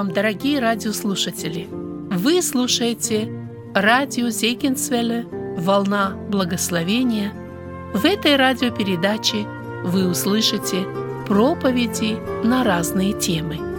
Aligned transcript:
вам, 0.00 0.12
дорогие 0.12 0.60
радиослушатели! 0.60 1.68
Вы 1.70 2.40
слушаете 2.40 3.30
радио 3.74 4.30
Зейкинсвелле 4.30 5.26
«Волна 5.58 6.16
благословения». 6.30 7.34
В 7.92 8.06
этой 8.06 8.36
радиопередаче 8.36 9.46
вы 9.84 10.08
услышите 10.08 10.86
проповеди 11.26 12.16
на 12.42 12.64
разные 12.64 13.12
темы– 13.12 13.58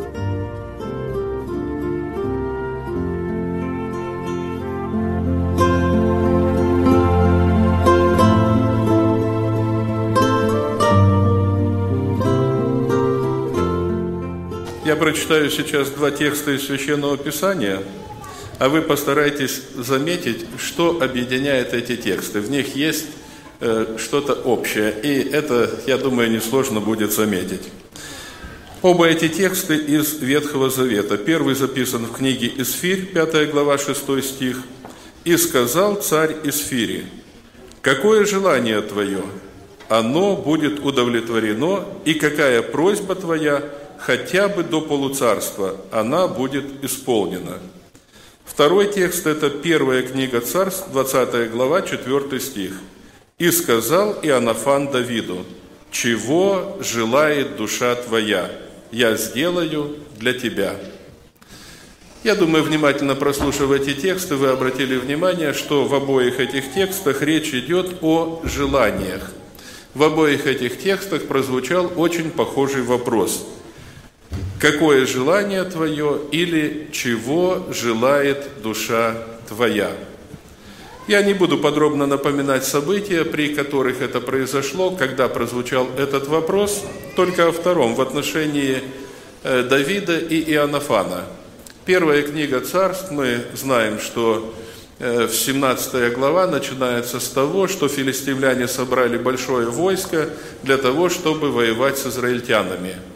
прочитаю 15.02 15.50
сейчас 15.50 15.90
два 15.90 16.12
текста 16.12 16.52
из 16.52 16.68
Священного 16.68 17.18
Писания, 17.18 17.82
а 18.60 18.70
вы 18.70 18.84
постарайтесь 18.84 19.60
заметить, 19.76 20.46
что 20.60 21.02
объединяет 21.02 21.74
эти 21.74 21.96
тексты. 21.96 22.40
В 22.40 22.52
них 22.52 22.76
есть 22.76 23.08
э, 23.62 23.98
что-то 23.98 24.34
общее, 24.34 24.94
и 25.02 25.28
это, 25.28 25.72
я 25.88 25.98
думаю, 25.98 26.30
несложно 26.30 26.82
будет 26.82 27.14
заметить. 27.14 27.64
Оба 28.84 29.08
эти 29.08 29.28
тексты 29.28 29.76
из 29.76 30.20
Ветхого 30.20 30.70
Завета. 30.70 31.18
Первый 31.18 31.56
записан 31.56 32.06
в 32.06 32.12
книге 32.12 32.52
Исфирь, 32.58 33.08
5 33.08 33.50
глава, 33.50 33.80
6 33.80 34.24
стих. 34.24 34.58
«И 35.24 35.36
сказал 35.36 35.96
царь 35.96 36.36
Исфири, 36.44 37.06
какое 37.82 38.24
желание 38.24 38.82
твое, 38.82 39.24
оно 39.90 40.36
будет 40.36 40.86
удовлетворено, 40.86 41.86
и 42.06 42.14
какая 42.14 42.62
просьба 42.62 43.16
твоя– 43.16 43.64
хотя 44.02 44.50
бы 44.50 44.64
до 44.64 44.82
полуцарства, 44.82 45.78
она 45.92 46.28
будет 46.28 46.84
исполнена. 46.84 47.60
Второй 48.44 48.92
текст– 48.92 49.26
это 49.28 49.50
первая 49.50 50.02
книга 50.02 50.42
Царств, 50.42 50.92
20 50.92 51.52
глава, 51.52 51.82
4 51.84 52.40
стих. 52.40 52.74
«И 53.38 53.50
сказал 53.52 54.14
Иоаннафан 54.22 54.92
Давиду, 54.92 55.46
чего 55.92 56.78
желает 56.82 57.56
душа 57.58 57.96
твоя, 57.96 58.52
я 58.92 59.16
сделаю 59.16 59.98
для 60.18 60.34
тебя». 60.34 60.76
Я 62.24 62.36
думаю, 62.36 62.64
внимательно 62.64 63.16
прослушав 63.16 63.72
эти 63.72 63.94
тексты, 63.96 64.36
вы 64.36 64.50
обратили 64.50 64.96
внимание, 64.96 65.54
что 65.54 65.86
в 65.86 65.96
обоих 65.96 66.40
этих 66.40 66.72
текстах 66.72 67.24
речь 67.24 67.52
идет 67.54 67.98
о 68.02 68.42
желаниях. 68.44 69.32
В 69.96 70.04
обоих 70.04 70.46
этих 70.46 70.80
текстах 70.80 71.28
прозвучал 71.28 71.92
очень 71.96 72.30
похожий 72.32 72.84
вопрос– 72.84 73.46
какое 74.62 75.08
желание 75.08 75.64
твое 75.64 76.22
или 76.32 76.88
чего 76.92 77.66
желает 77.72 78.62
душа 78.62 79.18
твоя. 79.50 79.92
Я 81.08 81.24
не 81.24 81.34
буду 81.34 81.58
подробно 81.58 82.06
напоминать 82.06 82.64
события, 82.64 83.26
при 83.26 83.56
которых 83.56 84.02
это 84.02 84.22
произошло, 84.22 84.92
когда 84.92 85.28
прозвучал 85.28 85.88
этот 85.98 86.28
вопрос, 86.28 86.86
только 87.16 87.48
о 87.48 87.52
втором, 87.52 87.96
в 87.96 88.02
отношении 88.02 88.84
э, 89.44 89.64
Давида 89.64 90.20
и 90.20 90.40
Иоаннафана. 90.54 91.26
Первая 91.86 92.22
книга 92.22 92.62
царств, 92.62 93.10
мы 93.10 93.42
знаем, 93.56 94.00
что 94.00 94.54
э, 95.00 95.26
в 95.26 95.34
17 95.36 96.14
глава 96.14 96.46
начинается 96.46 97.20
с 97.20 97.28
того, 97.30 97.68
что 97.68 97.88
филистимляне 97.88 98.68
собрали 98.68 99.18
большое 99.18 99.68
войско 99.68 100.30
для 100.62 100.78
того, 100.78 101.10
чтобы 101.10 101.52
воевать 101.52 101.98
с 101.98 102.06
израильтянами– 102.06 102.96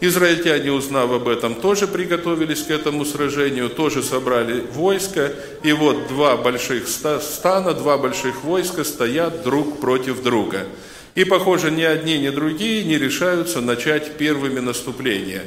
Израильтяне, 0.00 0.72
узнав 0.72 1.12
об 1.12 1.28
этом, 1.28 1.54
тоже 1.54 1.86
приготовились 1.86 2.62
к 2.62 2.70
этому 2.70 3.04
сражению, 3.04 3.68
тоже 3.68 4.02
собрали 4.02 4.64
войско, 4.72 5.32
и 5.62 5.72
вот 5.72 6.08
два 6.08 6.38
больших 6.38 6.88
стана, 6.88 7.74
два 7.74 7.98
больших 7.98 8.42
войска 8.42 8.82
стоят 8.84 9.42
друг 9.42 9.78
против 9.78 10.22
друга. 10.22 10.66
И, 11.14 11.24
похоже, 11.24 11.70
ни 11.70 11.82
одни, 11.82 12.18
ни 12.18 12.30
другие 12.30 12.84
не 12.84 12.96
решаются 12.96 13.60
начать 13.60 14.16
первыми 14.16 14.60
наступления. 14.60 15.42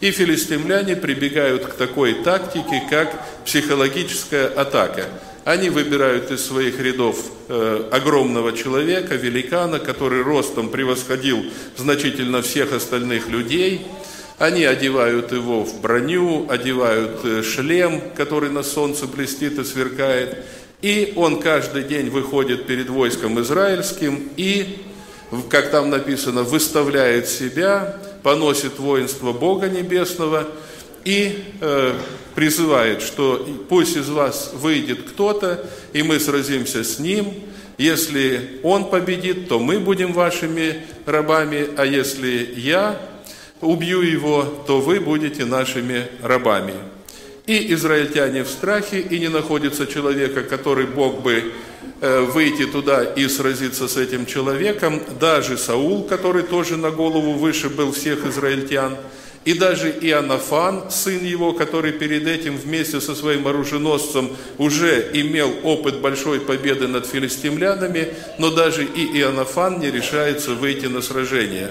И 0.00 0.12
филистимляне 0.12 0.94
прибегают 0.94 1.64
к 1.66 1.74
такой 1.74 2.14
тактике, 2.14 2.82
как 2.88 3.12
психологическая 3.44 4.46
атака. 4.46 5.06
Они 5.46 5.70
выбирают 5.70 6.30
из 6.32 6.44
своих 6.44 6.80
рядов 6.80 7.24
э, 7.48 7.88
огромного 7.92 8.52
человека, 8.52 9.14
великана, 9.14 9.78
который 9.78 10.22
ростом 10.22 10.68
превосходил 10.68 11.44
значительно 11.76 12.42
всех 12.42 12.72
остальных 12.72 13.28
людей. 13.28 13.86
Они 14.38 14.64
одевают 14.64 15.32
его 15.32 15.64
в 15.64 15.80
броню, 15.80 16.46
одевают 16.50 17.24
э, 17.24 17.42
шлем, 17.42 18.02
который 18.14 18.50
на 18.50 18.62
солнце 18.62 19.06
блестит 19.06 19.58
и 19.58 19.64
сверкает. 19.64 20.44
И 20.82 21.14
он 21.16 21.40
каждый 21.40 21.84
день 21.84 22.10
выходит 22.10 22.66
перед 22.66 22.90
войском 22.90 23.40
израильским 23.40 24.28
и, 24.36 24.84
как 25.48 25.70
там 25.70 25.88
написано, 25.88 26.42
выставляет 26.42 27.28
себя, 27.28 27.96
поносит 28.22 28.78
воинство 28.78 29.32
Бога 29.32 29.70
Небесного 29.70 30.46
и 31.06 31.42
э, 31.62 31.94
призывает, 32.34 33.00
что 33.00 33.48
пусть 33.70 33.96
из 33.96 34.10
вас 34.10 34.50
выйдет 34.52 35.02
кто-то, 35.08 35.64
и 35.94 36.02
мы 36.02 36.20
сразимся 36.20 36.84
с 36.84 36.98
ним. 36.98 37.32
Если 37.78 38.60
он 38.62 38.90
победит, 38.90 39.48
то 39.48 39.58
мы 39.58 39.80
будем 39.80 40.12
вашими 40.12 40.84
рабами, 41.06 41.68
а 41.78 41.86
если 41.86 42.52
я 42.56 43.00
убью 43.60 44.00
его, 44.02 44.42
то 44.66 44.80
вы 44.80 45.00
будете 45.00 45.44
нашими 45.44 46.06
рабами. 46.22 46.74
И 47.46 47.72
израильтяне 47.74 48.42
в 48.42 48.48
страхе, 48.48 49.00
и 49.00 49.18
не 49.18 49.28
находится 49.28 49.86
человека, 49.86 50.42
который 50.42 50.86
мог 50.86 51.22
бы 51.22 51.52
э, 52.00 52.20
выйти 52.22 52.66
туда 52.66 53.04
и 53.04 53.28
сразиться 53.28 53.86
с 53.86 53.96
этим 53.96 54.26
человеком. 54.26 55.00
Даже 55.20 55.56
Саул, 55.56 56.04
который 56.04 56.42
тоже 56.42 56.76
на 56.76 56.90
голову 56.90 57.34
выше 57.34 57.68
был 57.68 57.92
всех 57.92 58.26
израильтян– 58.26 58.96
и 59.46 59.54
даже 59.54 59.90
Иоаннафан, 59.90 60.90
сын 60.90 61.24
его, 61.24 61.52
который 61.52 61.92
перед 61.92 62.26
этим 62.26 62.56
вместе 62.56 63.00
со 63.00 63.14
своим 63.14 63.46
оруженосцем 63.46 64.36
уже 64.58 65.08
имел 65.14 65.54
опыт 65.62 66.00
большой 66.00 66.40
победы 66.40 66.88
над 66.88 67.06
филистимлянами, 67.06 68.08
но 68.40 68.50
даже 68.50 68.84
и 68.84 69.20
Иоаннафан 69.20 69.78
не 69.78 69.92
решается 69.92 70.54
выйти 70.54 70.86
на 70.86 71.00
сражение. 71.00 71.70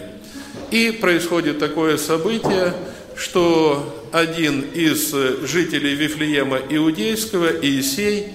И 0.71 0.91
происходит 0.91 1.59
такое 1.59 1.97
событие, 1.97 2.73
что 3.15 4.07
один 4.11 4.61
из 4.61 5.13
жителей 5.43 5.95
Вифлеема 5.95 6.59
Иудейского, 6.69 7.49
Иисей, 7.61 8.27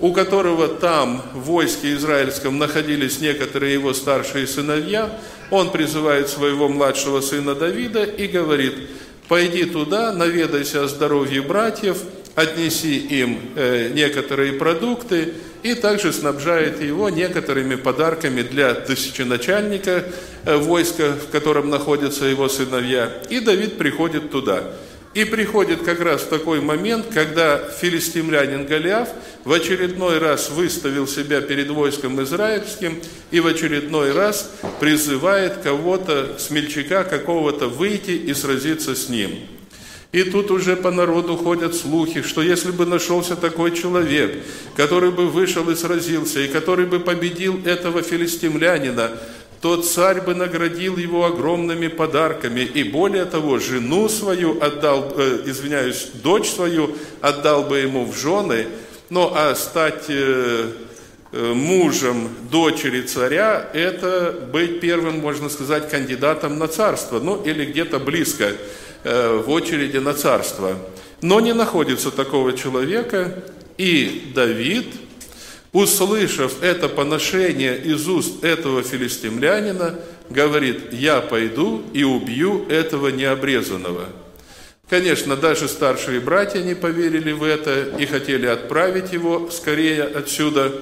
у 0.00 0.12
которого 0.12 0.68
там 0.68 1.22
в 1.32 1.42
войске 1.42 1.94
израильском 1.94 2.58
находились 2.58 3.20
некоторые 3.20 3.72
его 3.72 3.94
старшие 3.94 4.46
сыновья, 4.46 5.18
он 5.50 5.70
призывает 5.70 6.28
своего 6.28 6.68
младшего 6.68 7.20
сына 7.20 7.54
Давида 7.54 8.04
и 8.04 8.26
говорит, 8.26 8.74
пойди 9.28 9.64
туда, 9.64 10.12
наведайся 10.12 10.84
о 10.84 10.88
здоровье 10.88 11.40
братьев, 11.40 11.98
отнеси 12.36 12.98
им 12.98 13.40
э, 13.56 13.90
некоторые 13.92 14.52
продукты 14.52 15.34
и 15.64 15.74
также 15.74 16.12
снабжает 16.12 16.80
его 16.80 17.10
некоторыми 17.10 17.74
подарками 17.74 18.42
для 18.42 18.74
тысяченачальника 18.74 20.04
э, 20.44 20.56
войска, 20.56 21.14
в 21.14 21.30
котором 21.30 21.68
находятся 21.68 22.26
его 22.26 22.48
сыновья. 22.48 23.10
И 23.28 23.40
Давид 23.40 23.76
приходит 23.76 24.30
туда– 24.30 24.72
и 25.16 25.24
приходит 25.24 25.80
как 25.82 26.00
раз 26.00 26.24
такой 26.24 26.60
момент, 26.60 27.06
когда 27.10 27.58
филистимлянин 27.80 28.66
Голиаф 28.66 29.08
в 29.44 29.52
очередной 29.52 30.18
раз 30.18 30.50
выставил 30.50 31.08
себя 31.08 31.40
перед 31.40 31.70
войском 31.70 32.22
израильским 32.22 33.00
и 33.30 33.40
в 33.40 33.46
очередной 33.46 34.12
раз 34.12 34.50
призывает 34.78 35.56
кого-то, 35.62 36.36
смельчака 36.38 37.02
какого-то, 37.04 37.68
выйти 37.68 38.10
и 38.10 38.34
сразиться 38.34 38.94
с 38.94 39.08
ним. 39.08 39.55
И 40.16 40.24
тут 40.24 40.50
уже 40.50 40.76
по 40.76 40.90
народу 40.90 41.36
ходят 41.36 41.74
слухи, 41.74 42.22
что 42.22 42.40
если 42.40 42.70
бы 42.70 42.86
нашелся 42.86 43.36
такой 43.36 43.76
человек, 43.76 44.42
который 44.74 45.10
бы 45.10 45.28
вышел 45.28 45.68
и 45.68 45.74
сразился, 45.74 46.40
и 46.40 46.48
который 46.48 46.86
бы 46.86 47.00
победил 47.00 47.60
этого 47.66 48.00
филистимлянина, 48.00 49.10
то 49.60 49.82
царь 49.82 50.22
бы 50.22 50.34
наградил 50.34 50.96
его 50.96 51.26
огромными 51.26 51.88
подарками, 51.88 52.60
и 52.60 52.82
более 52.82 53.26
того, 53.26 53.58
жену 53.58 54.08
свою 54.08 54.58
отдал, 54.58 55.12
э, 55.18 55.42
извиняюсь, 55.44 56.08
дочь 56.22 56.48
свою 56.48 56.96
отдал 57.20 57.64
бы 57.64 57.76
ему 57.76 58.06
в 58.06 58.16
жены, 58.16 58.68
ну 59.10 59.30
а 59.34 59.54
стать 59.54 60.06
э, 60.08 60.70
э, 61.32 61.52
мужем 61.52 62.30
дочери 62.50 63.02
царя, 63.02 63.68
это 63.74 64.48
быть 64.50 64.80
первым, 64.80 65.18
можно 65.18 65.50
сказать, 65.50 65.90
кандидатом 65.90 66.58
на 66.58 66.68
царство, 66.68 67.20
ну 67.20 67.42
или 67.42 67.66
где-то 67.66 67.98
близко 67.98 68.52
в 69.06 69.50
очереди 69.50 69.98
на 69.98 70.14
царство. 70.14 70.76
Но 71.22 71.40
не 71.40 71.54
находится 71.54 72.10
такого 72.10 72.52
человека, 72.56 73.44
и 73.78 74.32
Давид– 74.34 74.86
услышав 75.76 76.62
это 76.62 76.88
поношение 76.88 77.76
из 77.78 78.08
уст 78.08 78.42
этого 78.42 78.82
филистимлянина, 78.82 79.96
говорит, 80.30 80.92
я 80.92 81.20
пойду 81.20 81.82
и 81.92 82.02
убью 82.02 82.66
этого 82.70 83.08
необрезанного. 83.08 84.06
Конечно, 84.88 85.36
даже 85.36 85.68
старшие 85.68 86.20
братья 86.20 86.62
не 86.62 86.74
поверили 86.74 87.32
в 87.32 87.42
это 87.42 87.94
и 87.98 88.06
хотели 88.06 88.46
отправить 88.46 89.12
его 89.12 89.50
скорее 89.50 90.04
отсюда. 90.04 90.72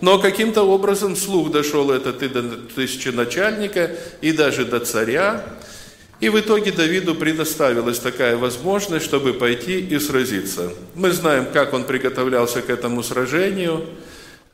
Но 0.00 0.18
каким-то 0.18 0.62
образом 0.62 1.14
слух 1.14 1.52
дошел 1.52 1.92
этот 1.92 2.22
и 2.24 2.28
до 2.28 2.42
тысяченачальника, 2.42 3.92
и 4.22 4.32
даже 4.32 4.64
до 4.64 4.80
царя. 4.80 5.44
И 6.20 6.28
в 6.28 6.38
итоге 6.38 6.72
Давиду 6.72 7.14
предоставилась 7.14 8.00
такая 8.00 8.36
возможность, 8.36 9.04
чтобы 9.04 9.34
пойти 9.34 9.80
и 9.80 9.98
сразиться. 9.98 10.72
Мы 10.94 11.12
знаем, 11.12 11.46
как 11.52 11.72
он 11.74 11.84
приготовлялся 11.84 12.62
к 12.62 12.70
этому 12.70 13.02
сражению– 13.02 13.84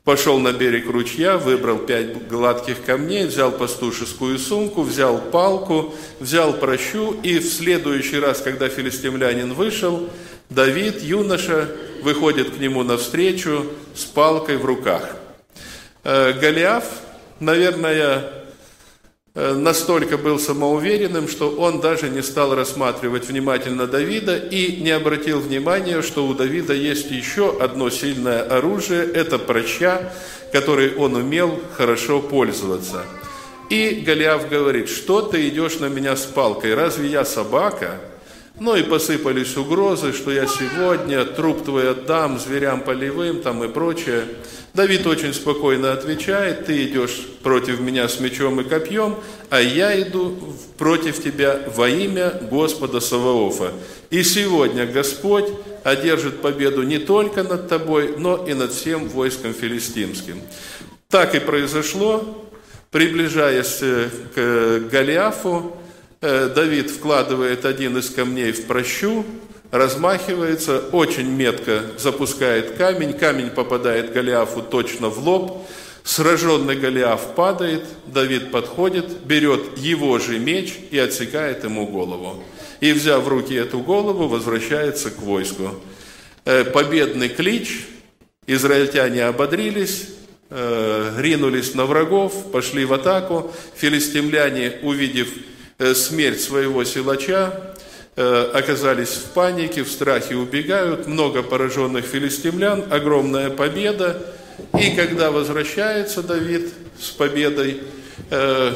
Пошел 0.05 0.39
на 0.39 0.53
берег 0.53 0.91
ручья, 0.91 1.39
выбрал 1.39 1.79
пять 1.79 2.29
гладких 2.29 2.85
камней, 2.85 3.25
взял 3.25 3.51
пастушескую 3.51 4.39
сумку, 4.39 4.83
взял 4.83 5.19
палку, 5.19 5.95
взял 6.21 6.53
прощу, 6.53 7.17
и 7.23 7.39
в 7.39 7.47
следующий 7.47 8.19
раз, 8.19 8.43
когда 8.43 8.69
филистимлянин 8.69 9.55
вышел, 9.55 10.11
Давид, 10.51 11.03
юноша, 11.03 11.71
выходит 12.03 12.51
к 12.51 12.59
нему 12.59 12.83
навстречу 12.83 13.65
с 13.95 14.05
палкой 14.05 14.59
в 14.59 14.67
руках. 14.67 15.17
Э, 16.05 16.35
Голиаф, 16.39 16.85
наверное, 17.41 18.44
настолько 19.35 20.17
был 20.17 20.39
самоуверенным, 20.39 21.29
что 21.29 21.51
он 21.51 21.81
даже 21.81 22.09
не 22.09 22.23
стал 22.23 22.55
рассматривать 22.55 23.29
внимательно 23.29 23.87
Давида 23.87 24.37
и 24.37 24.81
не 24.81 24.91
обратил 24.91 25.41
внимания, 25.41 26.03
что 26.03 26.27
у 26.27 26.35
Давида 26.35 26.73
есть 26.73 27.11
еще 27.11 27.57
одно 27.61 27.91
сильное 27.91 28.43
оружие– 28.43 29.05
это 29.15 29.39
проща, 29.39 30.13
которой 30.53 30.95
он 30.95 31.17
умел 31.17 31.61
хорошо 31.77 32.21
пользоваться. 32.21 33.05
И 33.71 34.05
Голиаф 34.07 34.49
говорит, 34.49 34.89
что 34.89 35.23
ты 35.23 35.49
идешь 35.49 35.81
на 35.81 35.87
меня 35.87 36.15
с 36.15 36.27
палкой, 36.27 36.75
разве 36.75 37.09
я 37.09 37.25
собака? 37.25 38.01
Ну 38.61 38.77
и 38.77 38.85
посыпались 38.85 39.57
угрозы, 39.57 40.13
что 40.13 40.31
я 40.31 40.47
сегодня 40.47 41.25
труп 41.25 41.65
твой 41.65 41.91
отдам 41.91 42.39
зверям 42.39 42.83
полевым 42.83 43.43
там 43.43 43.65
и 43.65 43.69
прочее. 43.69 44.27
Давид 44.75 45.07
очень 45.09 45.35
спокойно 45.35 45.93
отвечает, 45.93 46.67
ты 46.67 46.85
идешь 46.85 47.27
против 47.43 47.81
меня 47.81 48.09
с 48.09 48.21
мечом 48.21 48.61
и 48.61 48.65
копьем, 48.65 49.17
а 49.51 49.61
я 49.61 50.01
иду 50.01 50.39
против 50.79 51.21
тебя 51.21 51.63
во 51.75 51.89
имя 51.89 52.31
Господа 52.49 53.01
Саваофа. 53.01 53.73
И 54.11 54.23
сегодня 54.23 54.87
Господь 54.87 55.49
одержит 55.83 56.41
победу 56.41 56.85
не 56.85 56.99
только 56.99 57.43
над 57.43 57.69
тобой, 57.69 58.15
но 58.17 58.47
и 58.47 58.55
над 58.55 58.73
всем 58.73 59.09
войском 59.09 59.53
филистимским. 59.53 60.41
Так 61.09 61.35
и 61.35 61.41
произошло, 61.41 62.47
приближаясь 62.93 63.79
э, 63.81 64.09
к 64.35 64.91
Голиафу, 64.91 65.77
э, 65.77 65.84
Давид 66.25 66.91
вкладывает 66.91 67.67
один 67.67 67.99
из 67.99 68.09
камней 68.09 68.53
в 68.53 68.67
прощу, 68.67 69.27
размахивается, 69.71 70.79
очень 70.93 71.29
метко 71.29 71.83
запускает 71.99 72.77
камень, 72.77 73.13
камень 73.13 73.51
попадает 73.51 74.13
Голиафу 74.13 74.63
точно 74.63 75.11
в 75.11 75.19
лоб, 75.19 75.67
сраженный 76.03 76.77
Голиаф 76.77 77.35
падает, 77.35 77.85
Давид 78.07 78.51
подходит, 78.51 79.25
берет 79.25 79.77
его 79.77 80.19
же 80.19 80.39
меч 80.39 80.75
и 80.91 80.99
отсекает 80.99 81.65
ему 81.65 81.87
голову. 81.87 82.43
И, 82.81 82.93
взяв 82.93 83.25
в 83.25 83.29
руки 83.29 83.55
эту 83.55 83.81
голову, 83.81 84.29
возвращается 84.29 85.11
к 85.11 85.19
войску. 85.19 85.75
Э, 86.45 86.65
победный 86.65 87.29
клич, 87.29 87.87
израильтяне 88.47 89.25
ободрились, 89.25 90.09
э, 90.51 91.17
ринулись 91.19 91.75
на 91.75 91.85
врагов, 91.85 92.53
пошли 92.53 92.85
в 92.85 92.93
атаку. 92.93 93.53
Филистимляне, 93.75 94.79
увидев 94.83 95.29
э, 95.29 95.54
смерть 95.79 96.41
своего 96.41 96.85
силача, 96.85 97.75
Э, 98.17 98.53
оказались 98.55 99.09
в 99.09 99.33
панике, 99.33 99.83
в 99.83 99.91
страхе 99.91 100.37
убегают, 100.37 101.09
много 101.09 101.43
пораженных 101.43 102.05
филистимлян, 102.05 102.85
огромная 102.89 103.51
победа. 103.51 104.23
И 104.81 104.95
когда 104.95 105.33
возвращается 105.33 106.23
Давид 106.23 106.73
с 107.01 107.11
победой, 107.11 107.81
э, 108.31 108.73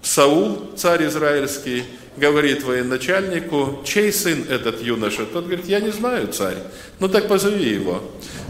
Саул, 0.00 0.70
царь 0.74 1.06
израильский, 1.06 1.84
говорит 2.16 2.64
военачальнику, 2.64 3.82
чей 3.84 4.10
сын 4.10 4.46
этот 4.48 4.80
юноша? 4.80 5.26
Тот 5.26 5.44
говорит, 5.44 5.66
я 5.66 5.80
не 5.80 5.90
знаю, 5.90 6.28
царь. 6.28 6.56
Ну 6.98 7.08
так 7.08 7.28
позови 7.28 7.68
его. 7.68 8.02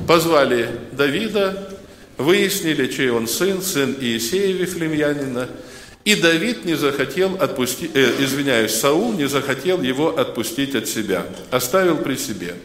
Позвали 0.06 0.68
Давида, 0.92 1.68
выяснили, 2.16 2.86
чей 2.86 3.10
он 3.10 3.26
сын, 3.26 3.60
сын 3.60 3.96
Иисея 4.00 4.54
Вифлемьянина– 4.54 5.48
и 6.04 6.16
Давид 6.16 6.64
не 6.64 6.74
захотел 6.74 7.36
отпустить, 7.40 7.92
э, 7.94 8.16
извиняюсь, 8.18 8.74
Саул 8.74 9.12
не 9.12 9.28
захотел 9.28 9.80
его 9.82 10.18
отпустить 10.18 10.74
от 10.74 10.88
себя, 10.88 11.26
оставил 11.50 11.96
при 11.96 12.16
себе. 12.16 12.56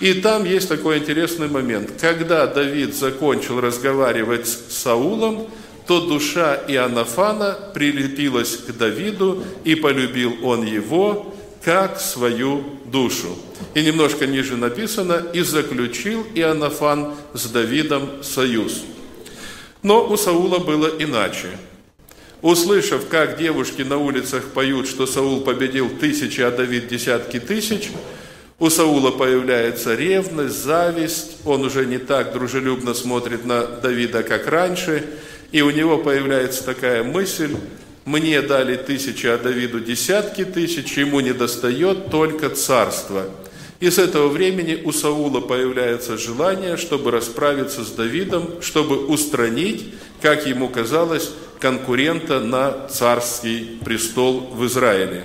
И 0.00 0.14
там 0.14 0.44
есть 0.44 0.68
такой 0.68 0.98
интересный 0.98 1.48
момент. 1.48 1.92
Когда 2.00 2.46
Давид 2.46 2.94
закончил 2.94 3.60
разговаривать 3.60 4.46
с 4.46 4.74
Саулом, 4.82 5.48
то 5.88 6.00
душа 6.00 6.54
Иоаннафана 6.68 7.58
прилепилась 7.74 8.56
к 8.56 8.72
Давиду, 8.76 9.44
и 9.64 9.74
полюбил 9.74 10.36
он 10.42 10.64
его, 10.64 11.34
как 11.64 11.98
свою 12.00 12.64
душу. 12.86 13.36
И 13.74 13.82
немножко 13.82 14.26
ниже 14.26 14.56
написано, 14.56 15.24
и 15.32 15.40
заключил 15.40 16.24
Иоаннафан 16.34 17.14
с 17.34 17.46
Давидом 17.46 18.22
союз. 18.22 18.82
Но 19.82 20.06
у 20.08 20.16
Саула 20.16 20.58
было 20.58 20.90
иначе. 20.98 21.48
Услышав, 22.44 23.08
как 23.08 23.38
девушки 23.38 23.80
на 23.80 23.96
улицах 23.96 24.44
поют, 24.48 24.86
что 24.86 25.06
Саул 25.06 25.40
победил 25.40 25.88
тысячи, 25.88 26.42
а 26.42 26.50
Давид 26.50 26.88
десятки 26.88 27.40
тысяч, 27.40 27.88
у 28.58 28.68
Саула 28.68 29.12
появляется 29.12 29.94
ревность, 29.94 30.62
зависть, 30.62 31.38
он 31.46 31.64
уже 31.64 31.86
не 31.86 31.96
так 31.96 32.34
дружелюбно 32.34 32.92
смотрит 32.92 33.46
на 33.46 33.62
Давида, 33.62 34.24
как 34.24 34.46
раньше, 34.46 35.04
и 35.52 35.62
у 35.62 35.70
него 35.70 35.96
появляется 35.96 36.62
такая 36.64 37.02
мысль, 37.02 37.56
мне 38.04 38.42
дали 38.42 38.76
тысячи, 38.76 39.26
а 39.26 39.38
Давиду 39.38 39.80
десятки 39.80 40.44
тысяч, 40.44 40.98
ему 40.98 41.20
не 41.20 41.32
достает 41.32 42.10
только 42.10 42.50
царство. 42.50 43.24
И 43.80 43.90
с 43.90 43.98
этого 43.98 44.28
времени 44.28 44.80
у 44.84 44.92
Саула 44.92 45.40
появляется 45.40 46.16
желание, 46.16 46.76
чтобы 46.76 47.10
расправиться 47.10 47.84
с 47.84 47.90
Давидом, 47.90 48.62
чтобы 48.62 49.06
устранить, 49.06 49.94
как 50.22 50.46
ему 50.46 50.68
казалось, 50.68 51.32
конкурента 51.60 52.40
на 52.40 52.88
царский 52.88 53.78
престол 53.84 54.40
в 54.52 54.64
Израиле. 54.66 55.24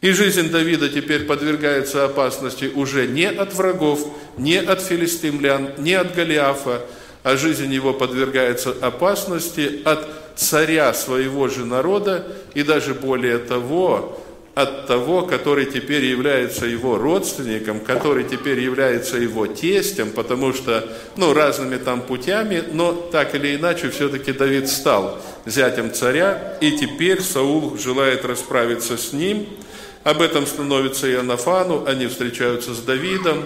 И 0.00 0.12
жизнь 0.12 0.50
Давида 0.50 0.88
теперь 0.90 1.24
подвергается 1.24 2.04
опасности 2.04 2.70
уже 2.74 3.06
не 3.06 3.26
от 3.26 3.54
врагов, 3.54 4.06
не 4.36 4.56
от 4.58 4.82
филистимлян, 4.82 5.70
не 5.78 5.94
от 5.94 6.14
Голиафа, 6.14 6.82
а 7.22 7.36
жизнь 7.36 7.72
его 7.72 7.94
подвергается 7.94 8.74
опасности 8.82 9.80
от 9.84 10.06
царя 10.36 10.92
своего 10.92 11.48
же 11.48 11.64
народа 11.64 12.26
и 12.52 12.62
даже 12.62 12.92
более 12.92 13.38
того, 13.38 14.20
от 14.54 14.86
того, 14.86 15.22
который 15.22 15.66
теперь 15.66 16.04
является 16.04 16.66
его 16.66 16.96
родственником, 16.96 17.80
который 17.80 18.24
теперь 18.24 18.60
является 18.60 19.16
его 19.16 19.46
тестем, 19.46 20.12
потому 20.12 20.52
что, 20.52 20.88
ну, 21.16 21.34
разными 21.34 21.76
там 21.76 22.02
путями, 22.02 22.62
но 22.72 22.92
так 22.92 23.34
или 23.34 23.56
иначе 23.56 23.90
все-таки 23.90 24.32
Давид 24.32 24.68
стал 24.68 25.20
зятем 25.44 25.92
царя, 25.92 26.56
и 26.60 26.72
теперь 26.78 27.20
Саул 27.20 27.76
желает 27.76 28.24
расправиться 28.24 28.96
с 28.96 29.12
ним. 29.12 29.46
Об 30.04 30.20
этом 30.22 30.46
становится 30.46 31.08
и 31.08 31.14
Анафану, 31.14 31.84
они 31.86 32.06
встречаются 32.06 32.74
с 32.74 32.80
Давидом, 32.80 33.44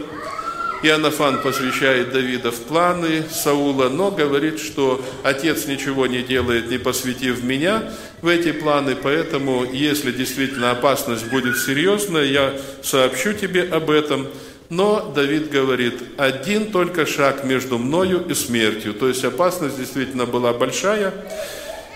Иоаннафан 0.83 1.43
посвящает 1.43 2.13
Давида 2.13 2.53
в 2.53 2.61
планы 2.63 3.25
Саула, 3.31 3.89
но 3.89 4.13
говорит, 4.13 4.61
что 4.61 5.05
отец 5.25 5.67
ничего 5.67 6.07
не 6.07 6.23
делает, 6.23 6.71
не 6.71 6.79
посвятив 6.79 7.43
меня 7.43 7.83
в 8.23 8.29
эти 8.29 8.53
планы, 8.53 8.95
поэтому, 8.95 9.65
если 9.65 10.13
действительно 10.13 10.71
опасность 10.71 11.29
будет 11.31 11.59
серьезная, 11.59 12.25
я 12.25 12.55
сообщу 12.83 13.33
тебе 13.33 13.63
об 13.63 13.91
этом. 13.91 14.29
Но 14.71 15.13
Давид 15.15 15.51
говорит, 15.51 15.95
один 16.17 16.71
только 16.71 17.07
шаг 17.07 17.43
между 17.43 17.79
мною 17.79 18.25
и 18.29 18.35
смертью. 18.35 18.95
То 18.95 19.09
есть 19.09 19.25
опасность 19.25 19.79
действительно 19.79 20.27
была 20.27 20.53
большая. 20.53 21.13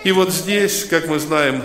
И 0.04 0.10
вот 0.10 0.30
здесь, 0.30 0.86
как 0.86 1.06
мы 1.06 1.18
знаем, 1.20 1.62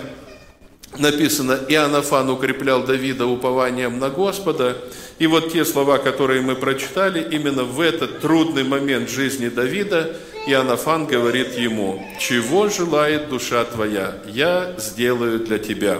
написано, 0.97 1.59
Иоаннафан 1.67 2.29
укреплял 2.29 2.83
Давида 2.83 3.25
упованием 3.25 3.99
на 3.99 4.09
Господа. 4.09 4.77
И 5.19 5.27
вот 5.27 5.51
те 5.51 5.65
слова, 5.65 5.97
которые 5.97 6.41
мы 6.41 6.55
прочитали, 6.55 7.27
именно 7.31 7.63
в 7.63 7.81
этот 7.81 8.19
трудный 8.19 8.63
момент 8.63 9.09
жизни 9.09 9.49
Давида, 9.49 10.15
Иоаннафан 10.47 11.07
говорит 11.07 11.57
ему, 11.57 12.01
«Чего 12.19 12.69
желает 12.69 13.29
душа 13.29 13.63
твоя? 13.65 14.15
Я 14.27 14.75
сделаю 14.77 15.39
для 15.39 15.57
тебя». 15.57 15.99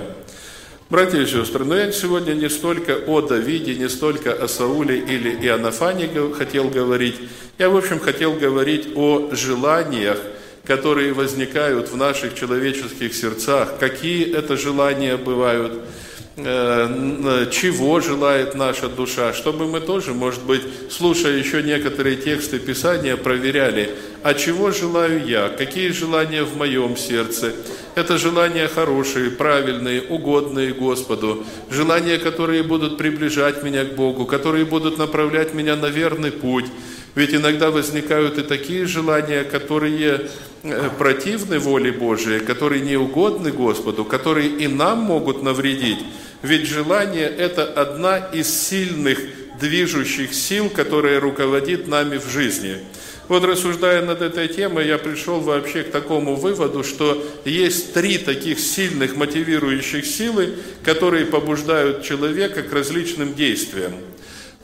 Братья 0.89 1.19
и 1.19 1.25
сестры, 1.25 1.65
но 1.65 1.75
я 1.75 1.91
сегодня 1.91 2.33
не 2.33 2.49
столько 2.49 2.95
о 2.95 3.19
Давиде, 3.19 3.75
не 3.75 3.89
столько 3.89 4.31
о 4.31 4.47
Сауле 4.47 4.97
или 4.97 5.31
Иоаннафане 5.45 6.09
хотел 6.33 6.69
говорить. 6.69 7.15
Я, 7.57 7.69
в 7.69 7.75
общем, 7.75 7.99
хотел 7.99 8.35
говорить 8.35 8.95
о 8.95 9.31
желаниях, 9.33 10.17
которые 10.67 11.13
возникают 11.13 11.89
в 11.89 11.95
наших 11.95 12.35
человеческих 12.35 13.15
сердцах, 13.15 13.79
какие 13.79 14.35
это 14.35 14.57
желания 14.57 15.15
бывают. 15.15 15.81
Э, 16.39 17.47
чего 17.51 17.99
желает 17.99 18.53
наша 18.53 18.89
душа, 18.89 19.33
чтобы 19.33 19.65
мы 19.65 19.79
тоже, 19.79 20.13
может 20.13 20.43
быть, 20.43 20.61
слушая 20.91 21.37
еще 21.37 21.63
некоторые 21.63 22.15
тексты 22.17 22.59
Писания, 22.59 23.17
проверяли, 23.17 23.89
а 24.21 24.35
чего 24.35 24.69
желаю 24.69 25.25
я, 25.25 25.49
какие 25.49 25.89
желания 25.89 26.43
в 26.43 26.55
моем 26.55 26.95
сердце. 26.95 27.53
Это 27.95 28.19
желания 28.19 28.67
хорошие, 28.67 29.31
правильные, 29.31 30.03
угодные 30.03 30.73
Господу, 30.73 31.43
желания, 31.71 32.19
которые 32.19 32.61
будут 32.61 32.97
приближать 32.97 33.63
меня 33.63 33.83
к 33.85 33.95
Богу, 33.95 34.25
которые 34.25 34.65
будут 34.65 34.99
направлять 34.99 35.55
меня 35.55 35.75
на 35.75 35.87
верный 35.87 36.31
путь. 36.31 36.65
Ведь 37.17 37.33
иногда 37.33 37.71
возникают 37.71 38.37
и 38.37 38.43
такие 38.43 38.85
желания, 38.85 39.43
которые 39.43 40.29
э, 40.61 40.89
противны 40.99 41.57
воле 41.57 41.91
Божией, 41.91 42.41
которые 42.41 42.81
не 42.81 42.95
угодны 42.95 43.51
Господу, 43.51 44.05
которые 44.05 44.49
и 44.49 44.67
нам 44.67 44.99
могут 44.99 45.41
навредить. 45.41 45.97
Ведь 46.43 46.67
желание– 46.67 47.25
это 47.39 47.63
одна 47.63 48.19
из 48.19 48.47
сильных 48.47 49.17
движущих 49.59 50.31
сил, 50.35 50.69
которая 50.69 51.19
руководит 51.19 51.87
нами 51.87 52.19
в 52.19 52.29
жизни. 52.29 52.77
Вот 53.29 53.43
рассуждая 53.43 54.05
над 54.05 54.21
этой 54.21 54.47
темой, 54.47 54.85
я 54.85 54.99
пришел 54.99 55.39
вообще 55.39 55.81
к 55.81 55.89
такому 55.89 56.35
выводу, 56.35 56.83
что 56.83 57.25
есть 57.45 57.95
три 57.95 58.19
таких 58.19 58.59
сильных 58.59 59.15
мотивирующих 59.15 60.05
силы, 60.05 60.53
которые 60.83 61.25
побуждают 61.25 62.03
человека 62.03 62.61
к 62.61 62.71
различным 62.71 63.33
действиям– 63.33 63.93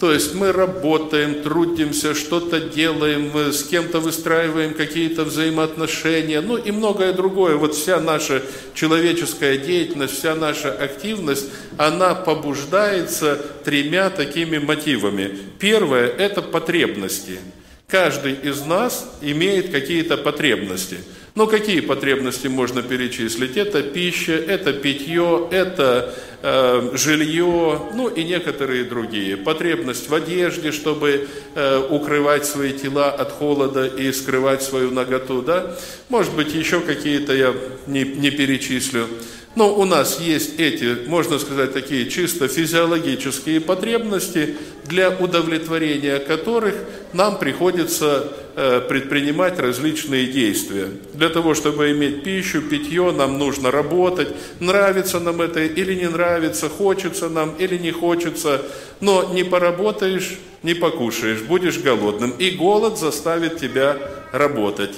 то 0.03 0.11
есть 0.11 0.35
мы 0.35 0.51
работаем, 0.51 1.43
трудимся, 1.43 2.13
что-то 2.13 2.59
делаем, 2.59 3.31
с 3.33 3.63
кем-то 3.63 4.01
выстраиваем 4.01 4.73
какие-то 4.73 5.23
взаимоотношения, 5.23 6.41
ну 6.41 6.57
и 6.57 6.71
многое 6.71 7.13
другое. 7.13 7.55
Вот 7.55 7.73
вся 7.73 8.01
наша 8.01 8.43
человеческая 8.73 9.57
деятельность, 9.57 10.19
вся 10.19 10.35
наша 10.35 10.73
активность, 10.73 11.45
она 11.77 12.15
побуждается 12.15 13.39
тремя 13.63 14.09
такими 14.09 14.57
мотивами. 14.57 15.39
Первое– 15.57 16.07
это 16.17 16.41
потребности. 16.41 17.39
Каждый 17.87 18.33
из 18.33 18.65
нас 18.65 19.09
имеет 19.21 19.71
какие-то 19.71 20.17
потребности– 20.17 20.97
но 21.35 21.47
какие 21.47 21.79
потребности 21.79 22.45
можно 22.45 22.83
перечислить? 22.83 23.57
Это 23.57 23.81
пища, 23.81 24.33
это 24.33 24.71
питье, 24.71 25.47
это 25.49 26.13
э, 26.43 26.91
жилье, 26.93 27.81
ну 27.95 28.07
и 28.07 28.23
некоторые 28.23 28.83
другие. 28.83 29.35
Потребность 29.35 30.09
в 30.09 30.13
одежде, 30.13 30.71
чтобы 30.71 31.27
э, 31.55 31.87
укрывать 31.89 32.45
свои 32.45 32.71
тела 32.71 33.09
от 33.09 33.31
холода 33.31 33.87
и 33.87 34.11
скрывать 34.11 34.61
свою 34.61 34.91
наготу, 34.91 35.41
да? 35.41 35.75
Может 36.09 36.35
быть, 36.35 36.53
еще 36.53 36.81
какие-то 36.81 37.33
я 37.33 37.55
не, 37.87 38.03
не 38.03 38.29
перечислю. 38.29 39.07
Но 39.55 39.75
у 39.75 39.85
нас 39.85 40.19
есть 40.19 40.59
эти, 40.59 41.07
можно 41.07 41.37
сказать, 41.37 41.73
такие 41.73 42.09
чисто 42.09 42.47
физиологические 42.47 43.61
потребности, 43.61 44.55
для 44.85 45.11
удовлетворения 45.11 46.19
которых 46.19 46.75
нам 47.13 47.37
приходится 47.37 48.33
э, 48.55 48.81
предпринимать 48.81 49.59
различные 49.59 50.27
действия. 50.27 50.89
Для 51.13 51.29
того, 51.29 51.53
чтобы 51.53 51.91
иметь 51.91 52.23
пищу, 52.23 52.61
питье, 52.61 53.11
нам 53.11 53.37
нужно 53.37 53.69
работать. 53.69 54.29
Нравится 54.59 55.19
нам 55.19 55.41
это 55.41 55.63
или 55.63 55.93
не 55.93 56.09
нравится, 56.09 56.67
хочется 56.67 57.29
нам 57.29 57.55
или 57.59 57.77
не 57.77 57.91
хочется. 57.91 58.63
Но 59.01 59.31
не 59.33 59.43
поработаешь, 59.43 60.37
не 60.63 60.73
покушаешь, 60.73 61.41
будешь 61.41 61.77
голодным. 61.77 62.31
И 62.31 62.51
голод 62.51 62.97
заставит 62.97 63.59
тебя 63.59 63.97
работать. 64.31 64.95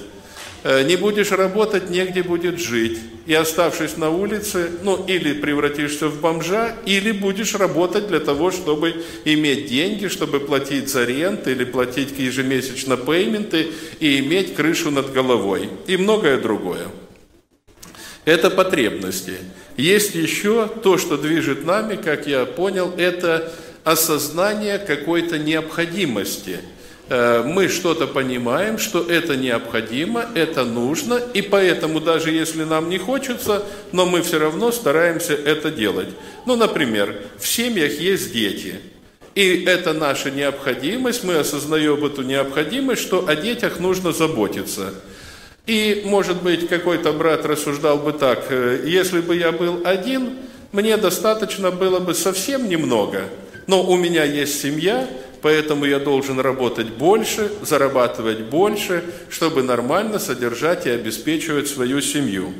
Э, 0.68 0.82
не 0.82 0.96
будешь 0.96 1.30
работать, 1.30 1.92
негде 1.92 2.24
будет 2.24 2.60
жить. 2.60 2.98
И 3.28 3.36
оставшись 3.36 3.98
на 3.98 4.10
улице, 4.10 4.72
ну, 4.82 5.06
или 5.06 5.34
превратишься 5.34 6.08
в 6.08 6.20
бомжа, 6.20 6.76
или 6.88 7.12
будешь 7.12 7.54
работать 7.54 8.08
для 8.08 8.20
того, 8.20 8.50
чтобы 8.50 9.06
иметь 9.26 9.68
деньги, 9.68 10.08
чтобы 10.08 10.40
платить 10.40 10.90
за 10.90 11.04
рент, 11.06 11.48
или 11.48 11.66
платить 11.66 12.18
ежемесячно 12.18 12.98
пейменты, 12.98 13.68
и 14.00 14.18
иметь 14.18 14.56
крышу 14.56 14.90
над 14.90 15.14
головой. 15.14 15.70
И 15.86 15.98
многое 15.98 16.40
другое. 16.40 16.88
Это 18.26 18.50
потребности. 18.50 19.36
Есть 19.78 20.16
еще 20.16 20.68
то, 20.82 20.98
что 20.98 21.18
движет 21.18 21.64
нами, 21.64 21.96
как 21.96 22.26
я 22.26 22.44
понял, 22.46 22.92
это 22.98 23.54
осознание 23.84 24.80
какой-то 24.80 25.38
необходимости– 25.38 26.58
мы 27.10 27.68
что-то 27.68 28.08
понимаем, 28.08 28.80
что 28.80 29.04
это 29.08 29.36
необходимо, 29.36 30.26
это 30.34 30.66
нужно, 30.66 31.20
и 31.34 31.44
поэтому 31.44 32.00
даже 32.00 32.32
если 32.32 32.64
нам 32.64 32.90
не 32.90 32.98
хочется, 32.98 33.64
но 33.92 34.08
мы 34.08 34.24
все 34.24 34.40
равно 34.40 34.72
стараемся 34.72 35.34
это 35.34 35.70
делать. 35.70 36.10
Ну, 36.48 36.56
например, 36.56 37.16
в 37.38 37.48
семьях 37.48 38.00
есть 38.00 38.34
дети, 38.34 38.80
и 39.36 39.66
это 39.66 39.92
наша 39.92 40.32
необходимость, 40.32 41.26
мы 41.26 41.36
осознаем 41.36 42.04
эту 42.06 42.24
необходимость, 42.24 43.02
что 43.02 43.28
о 43.28 43.36
детях 43.36 43.80
нужно 43.82 44.14
заботиться. 44.14 44.94
И, 45.68 46.04
может 46.06 46.42
быть, 46.42 46.70
какой-то 46.70 47.12
брат 47.12 47.46
рассуждал 47.46 47.98
бы 47.98 48.14
так, 48.14 48.46
«Э, 48.50 48.84
если 48.86 49.20
бы 49.20 49.36
я 49.36 49.52
был 49.52 49.82
один, 49.84 50.38
мне 50.72 50.96
достаточно 50.96 51.72
было 51.72 52.00
бы 52.00 52.14
совсем 52.14 52.70
немного, 52.70 53.24
но 53.68 53.84
у 53.84 53.98
меня 53.98 54.24
есть 54.24 54.62
семья, 54.62 55.08
поэтому 55.46 55.86
я 55.86 56.00
должен 56.00 56.40
работать 56.40 56.88
больше, 56.88 57.52
зарабатывать 57.62 58.40
больше, 58.46 59.04
чтобы 59.30 59.62
нормально 59.62 60.18
содержать 60.18 60.88
и 60.88 60.90
обеспечивать 60.90 61.68
свою 61.68 62.02
семью. 62.02 62.52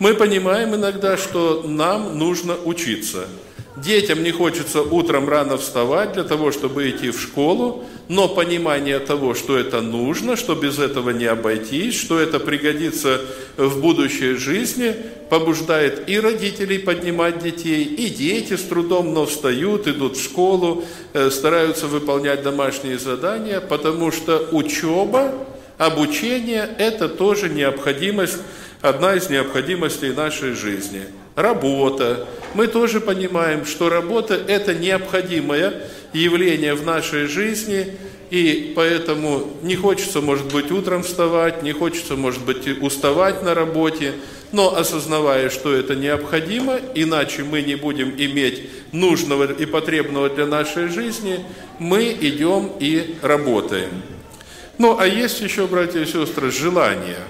Мы 0.00 0.14
понимаем 0.14 0.74
иногда, 0.74 1.16
что 1.16 1.62
нам 1.64 2.18
нужно 2.18 2.56
учиться– 2.56 3.28
Детям 3.76 4.22
не 4.22 4.32
хочется 4.32 4.82
утром 4.82 5.28
рано 5.28 5.56
вставать 5.56 6.12
для 6.12 6.24
того, 6.24 6.52
чтобы 6.52 6.90
идти 6.90 7.10
в 7.10 7.18
школу, 7.18 7.84
но 8.08 8.28
понимание 8.28 8.98
того, 8.98 9.34
что 9.34 9.56
это 9.56 9.80
нужно, 9.80 10.36
что 10.36 10.54
без 10.54 10.78
этого 10.78 11.10
не 11.10 11.24
обойтись, 11.24 11.98
что 11.98 12.20
это 12.20 12.38
пригодится 12.38 13.22
в 13.56 13.80
будущей 13.80 14.34
жизни, 14.34 14.94
побуждает 15.32 16.10
и 16.10 16.20
родителей 16.20 16.78
поднимать 16.78 17.38
детей, 17.38 17.84
и 17.84 18.10
дети 18.10 18.54
с 18.54 18.64
трудом, 18.64 19.14
но 19.14 19.24
встают, 19.24 19.88
идут 19.88 20.18
в 20.18 20.22
школу, 20.22 20.84
э, 21.14 21.30
стараются 21.30 21.86
выполнять 21.86 22.42
домашние 22.42 22.98
задания, 22.98 23.62
потому 23.62 24.12
что 24.12 24.46
учеба, 24.52 25.32
обучение– 25.78 26.68
это 26.78 27.08
тоже 27.08 27.48
необходимость, 27.48 28.40
одна 28.82 29.14
из 29.14 29.30
необходимостей 29.30 30.12
нашей 30.12 30.52
жизни– 30.52 31.04
работа. 31.34 32.28
Мы 32.52 32.66
тоже 32.66 33.00
понимаем, 33.00 33.64
что 33.64 33.88
работа– 33.88 34.34
это 34.48 34.74
необходимое 34.74 35.84
явление 36.12 36.74
в 36.74 36.84
нашей 36.84 37.24
жизни, 37.24 37.96
и 38.28 38.74
поэтому 38.76 39.48
не 39.62 39.76
хочется, 39.76 40.20
может 40.20 40.52
быть, 40.52 40.70
утром 40.70 41.02
вставать, 41.02 41.62
не 41.62 41.72
хочется, 41.72 42.16
может 42.16 42.44
быть, 42.44 42.82
уставать 42.82 43.42
на 43.42 43.54
работе, 43.54 44.12
но 44.52 44.76
осознавая, 44.76 45.50
что 45.50 45.74
это 45.74 45.96
необходимо, 45.96 46.78
иначе 46.94 47.42
мы 47.42 47.62
не 47.62 47.74
будем 47.74 48.14
иметь 48.16 48.68
нужного 48.92 49.52
и 49.52 49.66
потребного 49.66 50.28
для 50.30 50.46
нашей 50.46 50.88
жизни, 50.88 51.44
мы 51.78 52.16
идем 52.20 52.72
и 52.78 53.16
работаем. 53.22 54.02
Ну, 54.78 54.98
а 54.98 55.06
есть 55.06 55.40
еще, 55.40 55.66
братья 55.66 56.00
и 56.00 56.06
сестры, 56.06 56.50
желание– 56.50 57.18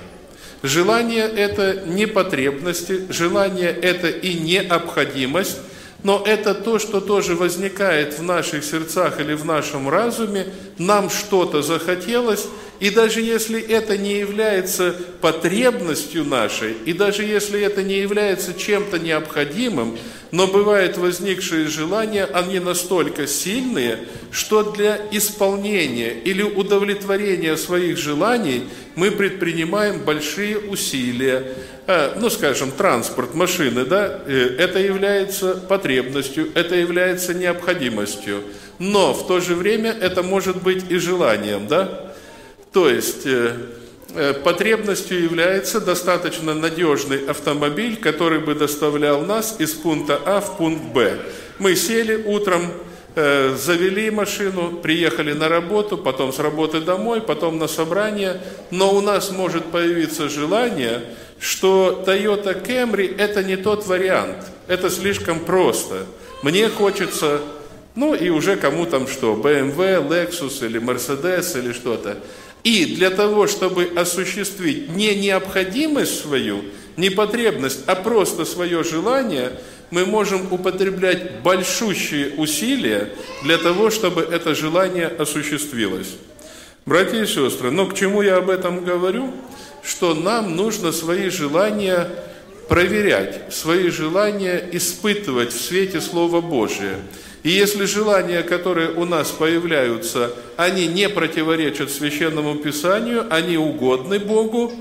Желание– 0.62 1.24
это 1.36 1.82
не 1.86 2.06
потребности, 2.06 3.06
желание– 3.08 3.70
это 3.82 4.08
и 4.08 4.34
необходимость, 4.34 5.58
но 6.02 6.22
это 6.26 6.54
то, 6.54 6.78
что 6.78 7.00
тоже 7.00 7.36
возникает 7.36 8.18
в 8.18 8.22
наших 8.22 8.64
сердцах 8.64 9.20
или 9.20 9.34
в 9.34 9.44
нашем 9.44 9.88
разуме, 9.88 10.46
нам 10.78 11.10
что-то 11.10 11.62
захотелось, 11.62 12.46
и 12.80 12.90
даже 12.90 13.20
если 13.20 13.60
это 13.60 13.96
не 13.96 14.18
является 14.18 14.96
потребностью 15.20 16.24
нашей, 16.24 16.72
и 16.84 16.92
даже 16.92 17.22
если 17.22 17.60
это 17.60 17.84
не 17.84 18.00
является 18.00 18.54
чем-то 18.54 18.98
необходимым, 18.98 19.96
но 20.32 20.48
бывают 20.48 20.96
возникшие 20.96 21.68
желания, 21.68 22.24
они 22.24 22.58
настолько 22.58 23.28
сильные, 23.28 24.00
что 24.32 24.72
для 24.72 24.98
исполнения 25.12 26.12
или 26.12 26.42
удовлетворения 26.42 27.56
своих 27.56 27.98
желаний 27.98 28.64
мы 28.96 29.10
предпринимаем 29.12 30.00
большие 30.00 30.58
усилия. 30.58 31.54
А, 31.86 32.16
ну, 32.18 32.30
скажем, 32.30 32.70
транспорт, 32.70 33.34
машины, 33.34 33.84
да, 33.84 34.20
э, 34.26 34.56
это 34.58 34.78
является 34.78 35.54
потребностью, 35.54 36.50
это 36.54 36.76
является 36.76 37.34
необходимостью. 37.34 38.42
Но 38.78 39.12
в 39.12 39.26
то 39.26 39.40
же 39.40 39.54
время 39.54 39.90
это 39.90 40.22
может 40.22 40.62
быть 40.62 40.90
и 40.90 40.96
желанием, 40.96 41.66
да? 41.66 42.12
То 42.72 42.88
есть 42.88 43.26
э, 43.26 43.56
Э, 44.14 44.34
потребностью 44.34 45.22
является 45.22 45.80
достаточно 45.80 46.52
надежный 46.52 47.24
автомобиль, 47.26 47.96
который 47.96 48.40
бы 48.40 48.54
доставлял 48.54 49.22
нас 49.22 49.56
из 49.58 49.72
пункта 49.72 50.20
А 50.26 50.40
в 50.40 50.58
пункт 50.58 50.84
Б. 50.92 51.18
Мы 51.58 51.76
сели 51.76 52.16
утром, 52.16 52.72
завели 53.14 54.10
машину, 54.10 54.78
приехали 54.82 55.34
на 55.34 55.50
работу, 55.50 55.98
потом 55.98 56.32
с 56.32 56.38
работы 56.38 56.80
домой, 56.80 57.20
потом 57.20 57.58
на 57.58 57.68
собрание, 57.68 58.40
но 58.70 58.94
у 58.94 59.02
нас 59.02 59.30
может 59.30 59.66
появиться 59.66 60.30
желание, 60.30 61.02
что 61.42 62.04
Toyota 62.06 62.64
Camry– 62.64 63.16
это 63.18 63.42
не 63.42 63.56
тот 63.56 63.84
вариант– 63.86 64.36
Это 64.68 64.90
слишком 64.90 65.40
просто. 65.40 66.06
Мне 66.44 66.68
хочется, 66.68 67.40
ну 67.96 68.14
и 68.14 68.30
уже 68.30 68.56
кому 68.56 68.86
там 68.86 69.08
что, 69.08 69.34
BMW, 69.34 70.08
Lexus 70.08 70.64
или 70.64 70.80
Mercedes 70.80 71.58
или 71.58 71.72
что-то. 71.72 72.18
И 72.62 72.94
для 72.94 73.10
того, 73.10 73.48
чтобы 73.48 73.90
осуществить 73.96 74.94
не 74.94 75.16
необходимость 75.16 76.20
свою, 76.20 76.62
не 76.96 77.10
потребность, 77.10 77.80
а 77.86 77.96
просто 77.96 78.44
свое 78.44 78.84
желание, 78.84 79.50
мы 79.90 80.06
можем 80.06 80.52
употреблять 80.52 81.40
большущие 81.40 82.34
усилия 82.36 83.10
для 83.42 83.58
того, 83.58 83.90
чтобы 83.90 84.22
это 84.22 84.54
желание 84.54 85.08
осуществилось. 85.08 86.14
Братья 86.86 87.20
и 87.20 87.26
сестры, 87.26 87.72
но 87.72 87.86
к 87.86 87.96
чему 87.96 88.22
я 88.22 88.36
об 88.36 88.48
этом 88.48 88.84
говорю? 88.84 89.34
Что 89.82 90.14
нам 90.14 90.56
нужно 90.56 90.92
свои 90.92 91.28
желания 91.28 92.08
проверять, 92.68 93.52
свои 93.52 93.90
желания 93.90 94.62
испытывать 94.72 95.52
в 95.52 95.60
свете 95.60 96.00
Слова 96.00 96.40
Божия– 96.40 96.96
и 97.42 97.50
если 97.50 97.86
желания, 97.86 98.42
которые 98.42 98.90
у 98.90 99.04
нас 99.04 99.30
появляются, 99.30 100.30
они 100.56 100.86
не 100.86 101.08
противоречат 101.08 101.90
священному 101.90 102.54
писанию, 102.56 103.26
они 103.30 103.56
угодны 103.56 104.20
Богу, 104.20 104.72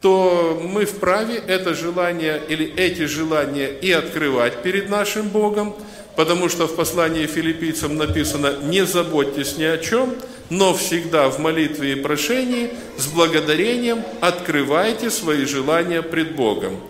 то 0.00 0.60
мы 0.64 0.86
вправе 0.86 1.36
это 1.36 1.74
желание 1.74 2.40
или 2.48 2.74
эти 2.74 3.06
желания 3.06 3.68
и 3.68 3.92
открывать 3.92 4.62
перед 4.62 4.88
нашим 4.88 5.28
Богом, 5.28 5.76
потому 6.16 6.48
что 6.48 6.66
в 6.66 6.74
послании 6.74 7.26
филиппийцам 7.26 7.96
написано 7.96 8.54
«не 8.64 8.84
заботьтесь 8.84 9.56
ни 9.56 9.64
о 9.64 9.78
чем, 9.78 10.14
но 10.50 10.74
всегда 10.74 11.30
в 11.30 11.38
молитве 11.38 11.92
и 11.92 11.94
прошении 11.96 12.70
с 12.98 13.06
благодарением 13.06 14.04
открывайте 14.20 15.10
свои 15.10 15.46
желания 15.46 16.02
пред 16.02 16.36
Богом». 16.36 16.80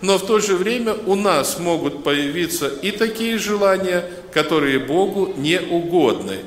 Но 0.00 0.16
в 0.18 0.26
то 0.26 0.38
же 0.38 0.54
время 0.54 0.94
у 1.06 1.16
нас 1.16 1.58
могут 1.58 2.04
появиться 2.04 2.68
и 2.68 2.92
такие 2.92 3.36
желания, 3.38 4.08
которые 4.32 4.78
Богу 4.78 5.34
не 5.36 5.60
угодны. 5.60 6.38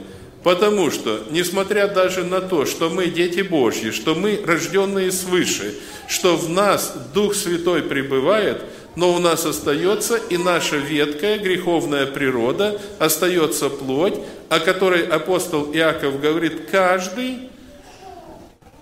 Потому 0.44 0.90
что, 0.90 1.24
несмотря 1.30 1.88
даже 1.88 2.24
на 2.24 2.42
то, 2.42 2.66
что 2.66 2.90
мы 2.90 3.08
дети 3.08 3.42
Божьи, 3.42 3.92
что 3.92 4.16
мы 4.16 4.42
рожденные 4.44 5.12
свыше, 5.12 5.76
что 6.08 6.36
в 6.36 6.50
нас 6.50 6.96
Дух 7.14 7.36
Святой 7.36 7.84
пребывает, 7.84 8.62
но 8.96 9.14
у 9.14 9.20
нас 9.20 9.46
остается 9.46 10.16
и 10.18 10.38
наша 10.38 10.78
веткая 10.78 11.38
греховная 11.38 12.08
природа, 12.08 12.82
остается 12.98 13.70
плоть, 13.70 14.16
о 14.52 14.60
которой 14.60 15.08
апостол 15.08 15.72
Иаков 15.74 16.20
говорит, 16.20 16.70
каждый 16.70 17.50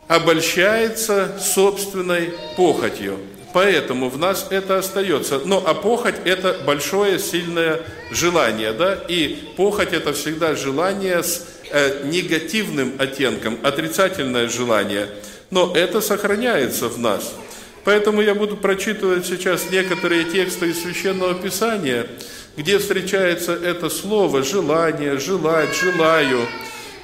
обольщается 0.08 1.38
собственной 1.40 2.34
похотью. 2.58 3.20
Поэтому 3.54 4.10
в 4.10 4.18
нас 4.18 4.48
это 4.50 4.80
остается. 4.80 5.42
Но 5.46 5.64
а 5.64 5.76
похоть– 5.76 6.16
это 6.26 6.58
большое, 6.66 7.20
сильное 7.20 7.82
желание, 8.10 8.74
да? 8.74 8.96
И 9.08 9.38
похоть– 9.58 9.90
это 9.94 10.14
всегда 10.14 10.56
желание 10.56 11.22
с 11.22 11.46
э, 11.70 12.02
негативным 12.06 12.94
оттенком, 12.98 13.60
отрицательное 13.62 14.50
желание. 14.50 15.06
Но 15.52 15.76
это 15.76 16.02
сохраняется 16.02 16.88
в 16.90 16.98
нас. 16.98 17.36
Поэтому 17.84 18.24
я 18.24 18.34
буду 18.34 18.58
прочитывать 18.58 19.28
сейчас 19.28 19.70
некоторые 19.70 20.24
тексты 20.24 20.72
из 20.72 20.82
Священного 20.82 21.36
Писания, 21.36 22.08
где 22.60 22.78
встречается 22.78 23.54
это 23.54 23.90
слово 23.90 24.44
«желание», 24.44 25.18
«желать», 25.18 25.76
«желаю». 25.76 26.42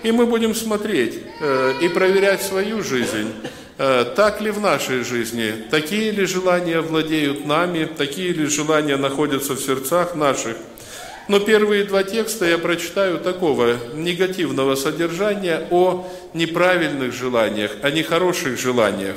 И 0.04 0.12
мы 0.12 0.28
будем 0.28 0.54
смотреть 0.54 1.20
э, 1.42 1.74
и 1.82 1.88
проверять 1.90 2.44
свою 2.44 2.84
жизнь– 2.84 3.32
Э, 3.78 4.06
так 4.15 4.39
ли 4.39 4.52
в 4.52 4.62
нашей 4.62 5.04
жизни? 5.04 5.54
Такие 5.70 6.12
ли 6.12 6.26
желания 6.26 6.80
владеют 6.80 7.46
нами? 7.46 7.86
Такие 7.86 8.32
ли 8.32 8.46
желания 8.46 8.96
находятся 8.96 9.54
в 9.54 9.60
сердцах 9.60 10.15
наших? 10.15 10.56
Но 11.28 11.39
первые 11.39 11.84
два 11.84 12.04
текста 12.04 12.46
я 12.46 12.58
прочитаю 12.58 13.20
такого 13.20 13.76
негативного 13.94 14.76
содержания 14.76 15.68
о 15.72 16.08
неправильных 16.34 17.13
желаниях, 17.13 17.72
о 17.82 17.91
нехороших 17.91 18.58
желаниях. 18.58 19.15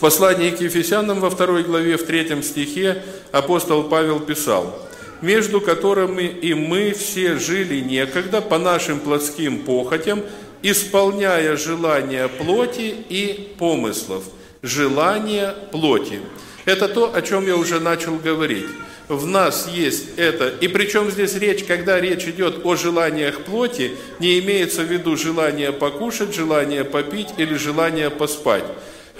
В 0.00 0.02
послании 0.02 0.48
к 0.48 0.62
Ефесянам 0.62 1.20
во 1.20 1.28
второй 1.28 1.62
главе, 1.62 1.98
в 1.98 2.06
третьем 2.06 2.42
стихе 2.42 3.02
апостол 3.32 3.82
Павел 3.82 4.18
писал, 4.18 4.88
«Между 5.20 5.60
которыми 5.60 6.22
и 6.22 6.54
мы 6.54 6.92
все 6.92 7.38
жили 7.38 7.80
некогда 7.80 8.40
по 8.40 8.56
нашим 8.56 8.98
плотским 8.98 9.58
похотям, 9.58 10.22
исполняя 10.62 11.54
желания 11.54 12.28
плоти 12.28 12.94
и 13.10 13.54
помыслов. 13.58 14.24
Желание 14.62 15.54
плоти. 15.70 16.20
Это 16.64 16.88
то, 16.88 17.14
о 17.14 17.20
чем 17.20 17.46
я 17.46 17.56
уже 17.56 17.78
начал 17.78 18.16
говорить. 18.16 18.68
В 19.08 19.26
нас 19.26 19.68
есть 19.68 20.16
это. 20.16 20.48
И 20.48 20.68
причем 20.68 21.10
здесь 21.10 21.34
речь, 21.34 21.64
когда 21.64 22.00
речь 22.00 22.24
идет 22.24 22.64
о 22.64 22.74
желаниях 22.74 23.40
плоти, 23.40 23.90
не 24.18 24.38
имеется 24.38 24.80
в 24.80 24.90
виду 24.90 25.18
желание 25.18 25.72
покушать, 25.72 26.34
желание 26.34 26.84
попить 26.84 27.28
или 27.36 27.54
желание 27.54 28.08
поспать. 28.08 28.64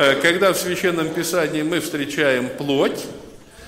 Э, 0.01 0.15
когда 0.15 0.55
в 0.55 0.57
Священном 0.57 1.11
Писании 1.11 1.61
мы 1.61 1.81
встречаем 1.81 2.49
плоть, 2.49 3.05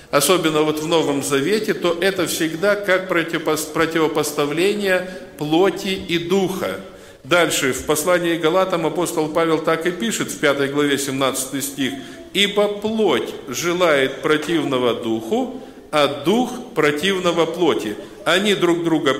особенно 0.09 0.63
вот 0.63 0.79
в 0.79 0.87
Новом 0.87 1.21
Завете, 1.21 1.75
то 1.75 1.95
это 2.01 2.25
всегда 2.25 2.75
как 2.75 3.07
противопоставление 3.07 5.07
плоти 5.37 5.89
и 5.89 6.17
духа. 6.17 6.79
Дальше, 7.23 7.71
в 7.71 7.85
послании 7.85 8.37
Галатам 8.37 8.87
апостол 8.87 9.29
Павел 9.29 9.59
так 9.59 9.85
и 9.85 9.91
пишет 9.91 10.31
в 10.31 10.39
5 10.39 10.71
главе 10.71 10.97
17 10.97 11.63
стих. 11.63 11.93
«Ибо 12.33 12.67
плоть 12.67 13.29
желает 13.47 14.23
противного 14.23 14.95
духу, 14.95 15.61
а 15.91 16.07
дух 16.07 16.49
противного 16.73 17.45
плоти. 17.45 17.95
Они 18.25 18.55
друг, 18.55 18.83
друга, 18.83 19.15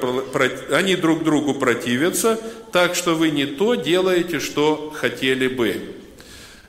они 0.72 0.96
друг 0.96 1.24
другу 1.24 1.54
противятся, 1.54 2.40
так 2.72 2.96
что 2.96 3.14
вы 3.14 3.30
не 3.30 3.46
то 3.46 3.76
делаете, 3.76 4.40
что 4.40 4.92
хотели 4.96 5.48
бы». 5.48 6.02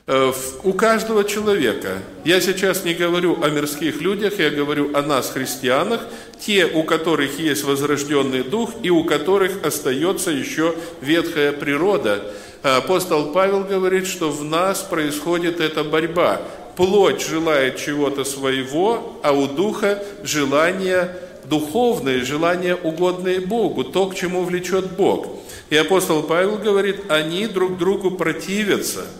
Э, 0.07 0.31
у 0.63 0.73
каждого 0.73 1.23
человека, 1.23 1.97
я 2.25 2.39
сейчас 2.39 2.85
не 2.85 2.93
говорю 2.93 3.41
о 3.41 3.49
мирских 3.49 4.01
людях, 4.01 4.37
я 4.37 4.51
говорю 4.51 4.95
о 4.95 5.01
нас, 5.01 5.31
христианах, 5.31 6.01
те, 6.39 6.67
у 6.67 6.83
которых 6.83 7.39
есть 7.39 7.63
возрожденный 7.63 8.43
дух 8.43 8.69
и 8.83 8.91
у 8.91 9.03
которых 9.03 9.65
остается 9.65 10.29
еще 10.29 10.75
ветхая 11.01 11.51
природа. 11.53 12.21
Апостол 12.61 13.31
Павел 13.31 13.63
говорит, 13.63 14.05
что 14.05 14.29
в 14.29 14.43
нас 14.43 14.83
происходит 14.83 15.59
эта 15.59 15.83
борьба. 15.83 16.39
Плоть 16.75 17.25
желает 17.25 17.77
чего-то 17.77 18.25
своего, 18.25 19.19
а 19.23 19.31
у 19.31 19.47
духа 19.47 20.03
желание 20.23 21.17
духовное, 21.45 22.23
желание 22.23 22.75
угодное 22.75 23.41
Богу, 23.41 23.83
то, 23.83 24.07
к 24.07 24.15
чему 24.15 24.43
влечет 24.43 24.91
Бог. 24.91 25.27
И 25.71 25.75
апостол 25.75 26.21
Павел 26.21 26.57
говорит, 26.57 27.09
они 27.09 27.47
друг 27.47 27.79
другу 27.79 28.11
противятся– 28.11 29.07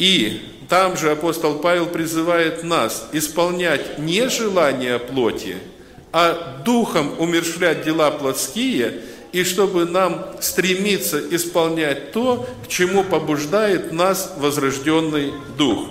и 0.00 0.40
там 0.70 0.96
же 0.96 1.10
апостол 1.10 1.58
Павел 1.58 1.86
призывает 1.86 2.64
нас 2.64 3.06
исполнять 3.12 3.98
не 3.98 4.28
желания 4.30 4.98
плоти, 4.98 5.56
а 6.10 6.62
духом 6.64 7.14
умершвлять 7.18 7.84
дела 7.84 8.10
плотские, 8.10 9.02
и 9.32 9.44
чтобы 9.44 9.84
нам 9.84 10.26
стремиться 10.40 11.20
исполнять 11.30 12.12
то, 12.12 12.48
к 12.64 12.68
чему 12.68 13.04
побуждает 13.04 13.92
нас 13.92 14.32
возрожденный 14.38 15.34
дух. 15.58 15.86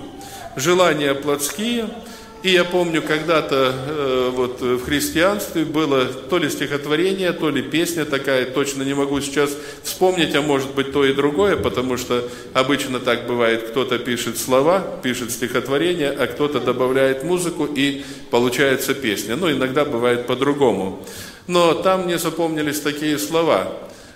Желания 0.55 1.13
плотские– 1.13 1.89
и 2.41 2.51
я 2.51 2.63
помню, 2.63 3.01
когда-то 3.01 3.73
э, 3.75 4.31
вот 4.33 4.61
в 4.61 4.85
христианстве 4.85 5.65
было 5.65 6.05
то 6.05 6.37
ли 6.37 6.49
стихотворение, 6.49 7.33
то 7.33 7.49
ли 7.49 7.61
песня 7.61 8.05
такая, 8.05 8.45
точно 8.45 8.83
не 8.83 8.93
могу 8.93 9.19
сейчас 9.19 9.51
вспомнить, 9.83 10.33
а 10.35 10.41
может 10.41 10.73
быть 10.73 10.93
то 10.93 11.03
и 11.03 11.13
другое, 11.13 11.57
потому 11.57 11.97
что 11.97 12.29
обычно 12.53 12.99
так 12.99 13.27
бывает, 13.27 13.69
кто-то 13.69 13.99
пишет 13.99 14.37
слова, 14.37 14.79
пишет 15.03 15.31
стихотворение, 15.31 16.11
а 16.11 16.27
кто-то 16.27 16.61
добавляет 16.61 17.25
музыку 17.25 17.65
и 17.65 18.05
получается 18.31 18.93
песня. 18.93 19.35
Ну, 19.35 19.51
иногда 19.51 19.83
бывает 19.83 20.25
по-другому. 20.25 21.05
Но 21.47 21.73
там 21.73 22.05
мне 22.05 22.17
запомнились 22.17 22.79
такие 22.79 23.19
слова. 23.19 23.73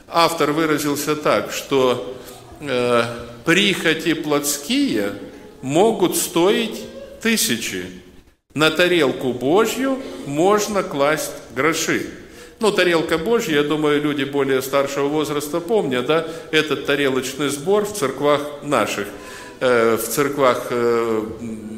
Автор 0.07 0.51
выразился 0.53 1.17
так, 1.17 1.51
что 1.51 2.15
э, 2.61 3.03
прихоти 3.43 4.13
плотские 4.13 5.13
могут 5.61 6.15
стоить 6.15 6.79
тысячи, 7.21 8.02
на 8.53 8.69
тарелку 8.69 9.33
Божью 9.33 9.97
можно 10.25 10.83
класть 10.83 11.33
гроши. 11.55 12.07
Ну, 12.59 12.71
тарелка 12.71 13.17
Божья, 13.17 13.55
я 13.55 13.63
думаю, 13.63 14.01
люди 14.01 14.23
более 14.23 14.61
старшего 14.61 15.07
возраста 15.07 15.59
помнят, 15.59 16.05
да, 16.05 16.27
этот 16.51 16.85
тарелочный 16.85 17.49
сбор 17.49 17.85
в 17.85 17.93
церквах 17.93 18.41
наших, 18.63 19.07
э, 19.59 19.97
в 19.97 20.07
церквах 20.07 20.67
э, 20.69 21.23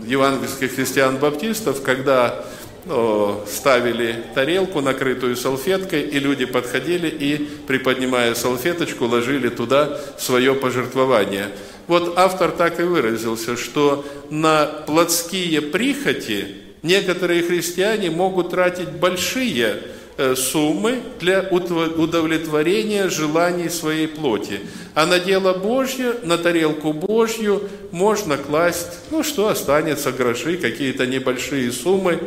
евангельских 0.05 0.75
христиан-баптистов, 0.75 1.81
когда 1.81 2.45
ну, 2.85 3.43
ставили 3.47 4.25
тарелку, 4.35 4.81
накрытую 4.81 5.35
салфеткой, 5.35 6.01
и 6.01 6.19
люди 6.19 6.45
подходили 6.45 7.07
и, 7.07 7.49
приподнимая 7.65 8.35
салфеточку, 8.35 9.05
ложили 9.05 9.49
туда 9.49 9.99
свое 10.19 10.53
пожертвование. 10.53 11.47
Вот 11.87 12.17
автор 12.17 12.51
так 12.51 12.79
и 12.79 12.83
выразился, 12.83 13.57
что 13.57 14.05
на 14.29 14.65
плотские 14.65 15.61
прихоти 15.61 16.64
некоторые 16.85 17.41
христиане 17.41 18.11
могут 18.11 18.51
тратить 18.51 18.89
большие 18.89 19.81
э, 20.17 20.35
суммы 20.35 21.01
для 21.19 21.41
удовлетворения 21.41 23.09
желаний 23.09 23.69
своей 23.69 24.07
плоти. 24.07 24.61
А 24.93 25.05
на 25.05 25.19
дело 25.19 25.53
Божье, 25.53 26.13
на 26.23 26.37
тарелку 26.37 26.93
Божью 26.93 27.63
можно 27.91 28.37
класть, 28.37 28.99
ну 29.11 29.23
что 29.23 29.49
останется, 29.49 30.11
гроши, 30.11 30.57
какие-то 30.57 31.05
небольшие 31.05 31.71
суммы. 31.71 32.19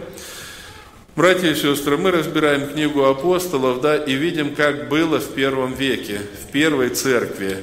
Братья 1.16 1.50
и 1.50 1.54
сестры, 1.54 1.96
мы 1.96 2.10
разбираем 2.12 2.68
книгу 2.68 3.04
апостолов, 3.04 3.80
да, 3.80 3.96
и 3.96 4.14
видим, 4.14 4.54
как 4.54 4.88
было 4.88 5.18
в 5.18 5.34
первом 5.34 5.74
веке, 5.74 6.20
в 6.42 6.52
первой 6.52 6.90
церкви, 6.90 7.56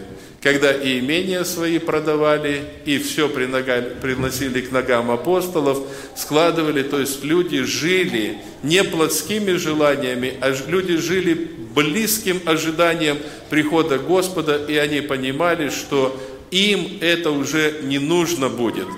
когда 0.46 0.72
и 0.72 1.00
имения 1.00 1.44
свои 1.44 1.80
продавали, 1.80 2.66
и 2.86 3.00
все 3.00 3.28
приносили 3.28 4.62
к 4.62 4.72
ногам 4.72 5.10
апостолов, 5.10 5.80
складывали, 6.16 6.84
то 6.84 7.00
есть 7.00 7.24
люди 7.24 7.64
жили 7.64 8.38
не 8.62 8.84
плотскими 8.84 9.54
желаниями, 9.54 10.36
а 10.42 10.54
люди 10.68 10.98
жили 10.98 11.34
близким 11.74 12.40
ожиданием 12.46 13.18
прихода 13.50 13.98
Господа, 13.98 14.64
и 14.70 14.76
они 14.76 15.02
понимали, 15.02 15.70
что 15.70 16.16
им 16.52 17.00
это 17.02 17.32
уже 17.32 17.80
не 17.82 17.98
нужно 17.98 18.48
будет– 18.48 18.88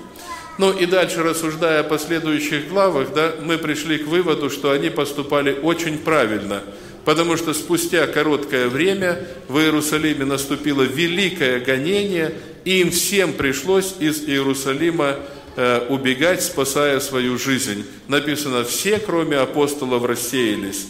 ну 0.58 0.72
и 0.72 0.86
дальше, 0.86 1.22
рассуждая 1.22 1.80
о 1.80 1.84
последующих 1.84 2.68
главах, 2.68 3.14
да, 3.14 3.32
мы 3.40 3.58
пришли 3.58 3.98
к 3.98 4.08
выводу, 4.08 4.50
что 4.50 4.72
они 4.72 4.90
поступали 4.90 5.52
очень 5.52 5.98
правильно, 5.98 6.64
потому 7.04 7.36
что 7.36 7.54
спустя 7.54 8.06
короткое 8.06 8.68
время 8.68 9.26
в 9.48 9.58
Иерусалиме 9.58 10.24
наступило 10.24 10.82
великое 10.82 11.60
гонение, 11.60 12.34
и 12.64 12.80
им 12.80 12.90
всем 12.90 13.32
пришлось 13.32 13.94
из 13.98 14.28
Иерусалима 14.28 15.16
э, 15.56 15.86
убегать, 15.88 16.42
спасая 16.42 17.00
свою 17.00 17.38
жизнь. 17.38 17.84
Написано, 18.08 18.64
все, 18.64 18.98
кроме 18.98 19.38
апостолов, 19.38 20.04
рассеялись. 20.04 20.86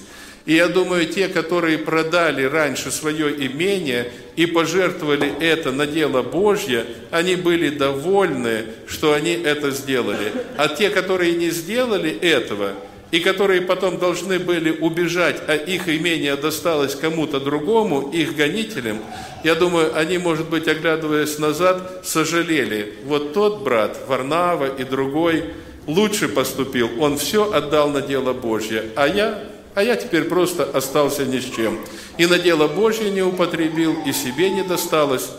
И 0.49 0.55
я 0.55 0.68
думаю, 0.68 1.07
те, 1.07 1.29
которые 1.29 1.77
продали 1.77 2.42
раньше 2.42 2.90
свое 2.90 3.29
имение 3.47 4.11
и 4.35 4.47
пожертвовали 4.47 5.31
это 5.40 5.73
на 5.73 5.87
дело 5.87 6.23
Божье, 6.23 6.87
они 7.11 7.37
были 7.37 7.68
довольны, 7.68 8.64
что 8.87 9.12
они 9.12 9.33
это 9.33 9.71
сделали. 9.73 10.33
А 10.57 10.68
те, 10.68 10.88
которые 10.88 11.33
не 11.33 11.51
сделали 11.51 12.11
этого, 12.11 12.73
и 13.11 13.21
которые 13.21 13.62
потом 13.62 13.99
должны 13.99 14.38
были 14.38 14.71
убежать, 14.71 15.42
а 15.47 15.55
их 15.55 15.88
имение 15.88 16.37
досталось 16.37 16.94
кому-то 16.94 17.40
другому, 17.40 18.11
их 18.11 18.37
гонителям, 18.37 18.99
я 19.44 19.55
думаю, 19.55 19.97
они, 19.97 20.18
может 20.18 20.49
быть, 20.49 20.68
оглядываясь 20.68 21.38
назад, 21.38 22.03
сожалели. 22.05 22.94
Вот 23.05 23.33
тот 23.33 23.62
брат, 23.62 23.99
Варнава 24.09 24.66
и 24.66 24.85
другой, 24.85 25.44
лучше 25.87 26.29
поступил, 26.29 26.90
он 27.01 27.16
все 27.16 27.51
отдал 27.51 27.90
на 27.90 28.03
дело 28.03 28.33
Божье, 28.33 28.85
а 28.94 29.07
я 29.07 29.42
а 29.75 29.83
я 29.85 29.94
теперь 29.94 30.25
просто 30.25 30.64
остался 30.64 31.25
ни 31.25 31.38
с 31.38 31.44
чем. 31.44 31.79
И 32.16 32.27
на 32.27 32.37
дело 32.37 32.66
Божье 32.66 33.11
не 33.11 33.23
употребил, 33.23 33.97
и 34.05 34.12
себе 34.12 34.51
не 34.51 34.64
досталось. 34.64 35.31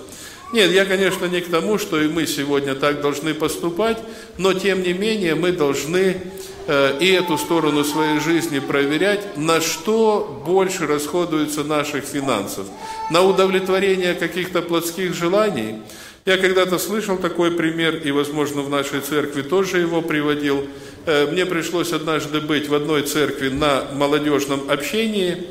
Нет, 0.53 0.71
я, 0.71 0.85
конечно, 0.85 1.25
не 1.25 1.41
к 1.41 1.51
тому, 1.51 1.77
что 1.77 2.01
и 2.01 2.07
мы 2.07 2.25
сегодня 2.25 2.73
так 2.73 3.01
должны 3.01 3.33
поступать, 3.33 3.97
но 4.37 4.53
тем 4.53 4.81
не 4.81 4.93
менее 4.93 5.35
мы 5.35 5.51
должны 5.51 6.21
и 6.69 7.07
эту 7.07 7.37
сторону 7.37 7.83
своей 7.83 8.19
жизни 8.19 8.59
проверять, 8.59 9.35
на 9.35 9.59
что 9.59 10.41
больше 10.45 10.85
расходуются 10.85 11.63
наших 11.63 12.03
финансов. 12.03 12.67
На 13.09 13.23
удовлетворение 13.23 14.13
каких-то 14.13 14.61
плотских 14.61 15.15
желаний. 15.15 15.81
Я 16.25 16.37
когда-то 16.37 16.77
слышал 16.77 17.17
такой 17.17 17.51
пример, 17.51 17.95
и, 17.95 18.11
возможно, 18.11 18.61
в 18.61 18.69
нашей 18.69 18.99
церкви 18.99 19.41
тоже 19.41 19.79
его 19.79 20.01
приводил– 20.01 20.67
Э, 21.05 21.25
мне 21.31 21.45
пришлось 21.45 21.91
однажды 21.91 22.41
быть 22.41 22.67
в 22.67 22.75
одной 22.75 23.01
церкви 23.03 23.49
на 23.49 23.85
молодежном 23.93 24.69
общении. 24.69 25.47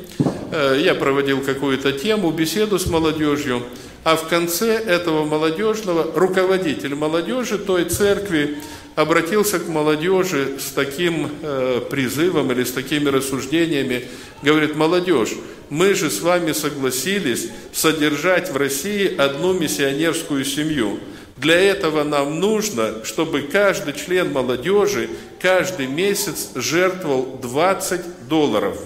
Э, 0.51 0.79
я 0.81 0.95
проводил 0.95 1.41
какую-то 1.41 1.91
тему, 1.91 2.31
беседу 2.31 2.79
с 2.79 2.87
молодежью. 2.87 3.63
А 4.05 4.15
в 4.15 4.29
конце 4.29 4.75
этого 4.75 5.25
молодежного 5.25 6.17
руководитель 6.17 6.95
молодежи 6.95 7.57
той 7.57 7.83
церкви 7.85 8.59
обратился 9.01 9.59
к 9.59 9.67
молодежи 9.67 10.57
с 10.59 10.71
таким 10.71 11.29
э, 11.41 11.81
призывом 11.89 12.51
или 12.51 12.63
с 12.63 12.71
такими 12.71 13.09
рассуждениями. 13.09 14.05
Говорит, 14.41 14.75
молодежь, 14.75 15.35
мы 15.69 15.93
же 15.93 16.09
с 16.09 16.21
вами 16.21 16.51
согласились 16.51 17.49
содержать 17.71 18.51
в 18.51 18.57
России 18.57 19.15
одну 19.15 19.53
миссионерскую 19.53 20.43
семью– 20.43 20.99
для 21.39 21.57
этого 21.57 22.03
нам 22.03 22.41
нужно, 22.41 23.05
чтобы 23.05 23.43
каждый 23.43 23.93
член 23.93 24.33
молодежи 24.33 25.09
каждый 25.39 25.87
месяц 25.87 26.49
жертвовал 26.53 27.39
20 27.41 28.27
долларов. 28.27 28.77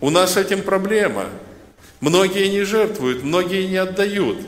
У 0.00 0.10
нас 0.10 0.32
с 0.32 0.36
этим 0.36 0.62
проблема. 0.62 1.26
Многие 2.00 2.48
не 2.48 2.64
жертвуют, 2.64 3.22
многие 3.22 3.64
не 3.68 3.76
отдают. 3.76 4.38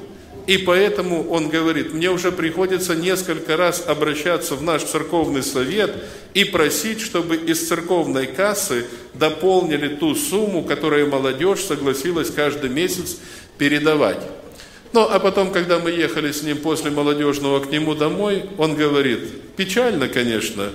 И 0.50 0.58
поэтому 0.58 1.30
он 1.30 1.48
говорит, 1.48 1.94
мне 1.94 2.10
уже 2.10 2.32
приходится 2.32 2.96
несколько 2.96 3.56
раз 3.56 3.84
обращаться 3.86 4.56
в 4.56 4.64
наш 4.64 4.82
церковный 4.82 5.44
совет 5.44 5.94
и 6.34 6.42
просить, 6.42 7.00
чтобы 7.00 7.36
из 7.36 7.68
церковной 7.68 8.26
кассы 8.26 8.86
дополнили 9.14 9.94
ту 9.94 10.16
сумму, 10.16 10.64
которую 10.64 11.08
молодежь 11.08 11.60
согласилась 11.60 12.32
каждый 12.32 12.68
месяц 12.68 13.18
передавать. 13.58 14.18
Ну, 14.92 15.02
а 15.02 15.20
потом, 15.20 15.52
когда 15.52 15.78
мы 15.78 15.92
ехали 15.92 16.32
с 16.32 16.42
ним 16.42 16.56
после 16.56 16.90
молодежного 16.90 17.60
к 17.60 17.70
нему 17.70 17.94
домой, 17.94 18.42
он 18.58 18.74
говорит, 18.74 19.54
печально, 19.54 20.08
конечно, 20.08 20.70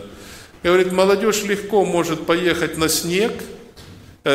говорит, 0.63 0.93
молодежь 0.93 1.43
легко 1.43 1.83
может 1.83 2.25
поехать 2.25 2.77
на 2.77 2.87
снег, 2.87 3.33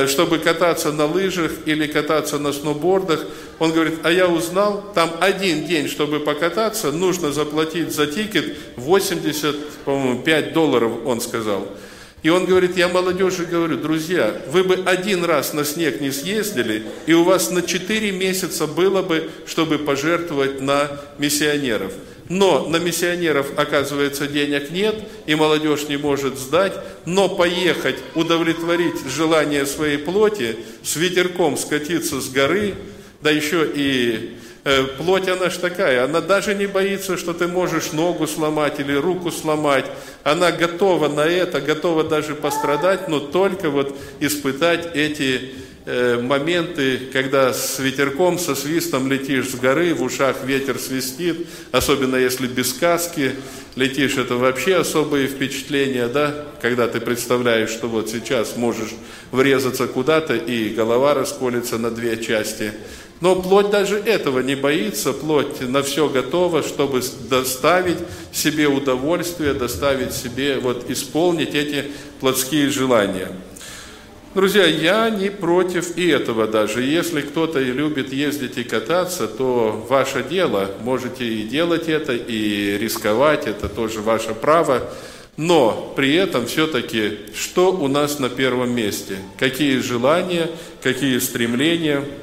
чтобы 0.06 0.38
кататься 0.38 0.92
на 0.92 1.06
лыжах 1.06 1.50
или 1.66 1.86
кататься 1.86 2.38
на 2.38 2.52
сноубордах. 2.52 3.24
Он 3.58 3.72
говорит, 3.72 3.98
а 4.04 4.12
я 4.12 4.28
узнал, 4.28 4.84
там 4.94 5.10
один 5.20 5.66
день, 5.66 5.88
чтобы 5.88 6.20
покататься, 6.20 6.92
нужно 6.92 7.32
заплатить 7.32 7.92
за 7.92 8.06
тикет 8.06 8.56
80, 8.76 9.56
по-моему, 9.84 10.22
5 10.22 10.52
долларов, 10.52 10.92
он 11.04 11.20
сказал. 11.20 11.66
И 12.22 12.28
он 12.28 12.44
говорит, 12.44 12.76
я 12.76 12.88
молодежи 12.88 13.46
говорю, 13.46 13.78
друзья, 13.78 14.40
вы 14.48 14.62
бы 14.62 14.74
один 14.84 15.24
раз 15.24 15.54
на 15.54 15.64
снег 15.64 16.00
не 16.00 16.10
съездили, 16.10 16.84
и 17.06 17.14
у 17.14 17.24
вас 17.24 17.50
на 17.50 17.62
4 17.62 18.12
месяца 18.12 18.66
было 18.66 19.02
бы, 19.02 19.30
чтобы 19.46 19.78
пожертвовать 19.78 20.60
на 20.60 21.00
миссионеров. 21.18 21.92
Но 22.30 22.66
на 22.68 22.76
миссионеров, 22.76 23.58
оказывается, 23.58 24.26
денег 24.26 24.70
нет, 24.70 24.94
и 25.26 25.34
молодежь 25.34 25.88
не 25.88 25.98
может 25.98 26.38
сдать, 26.38 26.72
но 27.04 27.28
поехать, 27.28 27.96
удовлетворить 28.14 29.04
желание 29.06 29.66
своей 29.66 29.98
плоти, 29.98 30.56
с 30.82 30.96
ветерком 30.96 31.58
скатиться 31.58 32.20
с 32.22 32.30
горы, 32.30 32.76
да 33.20 33.30
еще 33.30 33.68
и 33.74 34.38
Э, 34.62 34.84
плоть, 34.84 35.26
она 35.26 35.48
ж 35.48 35.56
такая, 35.56 36.04
она 36.04 36.20
даже 36.20 36.54
не 36.54 36.66
боится, 36.66 37.16
что 37.16 37.32
ты 37.32 37.48
можешь 37.48 37.92
ногу 37.92 38.26
сломать 38.26 38.78
или 38.78 38.92
руку 38.92 39.30
сломать. 39.30 39.86
Она 40.22 40.52
готова 40.52 41.08
на 41.08 41.22
это, 41.22 41.62
готова 41.62 42.04
даже 42.04 42.34
пострадать, 42.34 43.08
но 43.08 43.20
только 43.20 43.70
вот 43.70 43.96
испытать 44.20 44.94
эти 44.94 45.52
моменты, 46.22 47.00
когда 47.12 47.52
с 47.52 47.78
ветерком, 47.78 48.38
со 48.38 48.54
свистом 48.54 49.10
летишь 49.10 49.50
с 49.50 49.54
горы, 49.54 49.94
в 49.94 50.02
ушах 50.02 50.44
ветер 50.44 50.78
свистит, 50.78 51.46
особенно 51.72 52.16
если 52.16 52.46
без 52.46 52.72
каски 52.72 53.32
летишь, 53.76 54.16
это 54.16 54.36
вообще 54.36 54.76
особые 54.76 55.28
впечатления, 55.28 56.08
да, 56.08 56.46
когда 56.60 56.88
ты 56.88 57.00
представляешь, 57.00 57.70
что 57.70 57.88
вот 57.88 58.08
сейчас 58.10 58.56
можешь 58.56 58.94
врезаться 59.32 59.86
куда-то 59.86 60.34
и 60.34 60.70
голова 60.70 61.14
расколется 61.14 61.78
на 61.78 61.90
две 61.90 62.16
части– 62.22 62.72
но 63.20 63.36
плоть 63.36 63.70
даже 63.70 63.98
этого 63.98 64.40
не 64.40 64.54
боится, 64.54 65.12
плоть 65.12 65.60
на 65.60 65.82
все 65.82 66.08
готова, 66.08 66.62
чтобы 66.62 67.02
доставить 67.28 67.98
себе 68.32 68.66
удовольствие, 68.66 69.52
доставить 69.52 70.14
себе, 70.14 70.58
вот 70.58 70.90
исполнить 70.90 71.54
эти 71.54 71.90
плотские 72.18 72.70
желания. 72.70 73.30
Друзья, 74.34 74.64
я 74.64 75.10
не 75.10 75.28
против 75.28 75.96
и 75.96 76.06
этого 76.08 76.46
даже. 76.46 76.82
Если 76.82 77.20
кто-то 77.20 77.60
и 77.60 77.72
любит 77.72 78.12
ездить 78.12 78.58
и 78.58 78.64
кататься, 78.64 79.26
то 79.26 79.84
ваше 79.88 80.22
дело, 80.22 80.70
можете 80.82 81.26
и 81.26 81.42
делать 81.42 81.88
это, 81.88 82.12
и 82.12 82.78
рисковать, 82.78 83.46
это 83.46 83.68
тоже 83.68 84.00
ваше 84.00 84.34
право. 84.34 84.88
Но 85.36 85.92
при 85.96 86.14
этом 86.14 86.46
все-таки, 86.46 87.18
что 87.34 87.72
у 87.72 87.88
нас 87.88 88.18
на 88.18 88.28
первом 88.28 88.74
месте? 88.74 89.16
Какие 89.38 89.78
желания, 89.78 90.48
какие 90.80 91.18
стремления– 91.18 92.04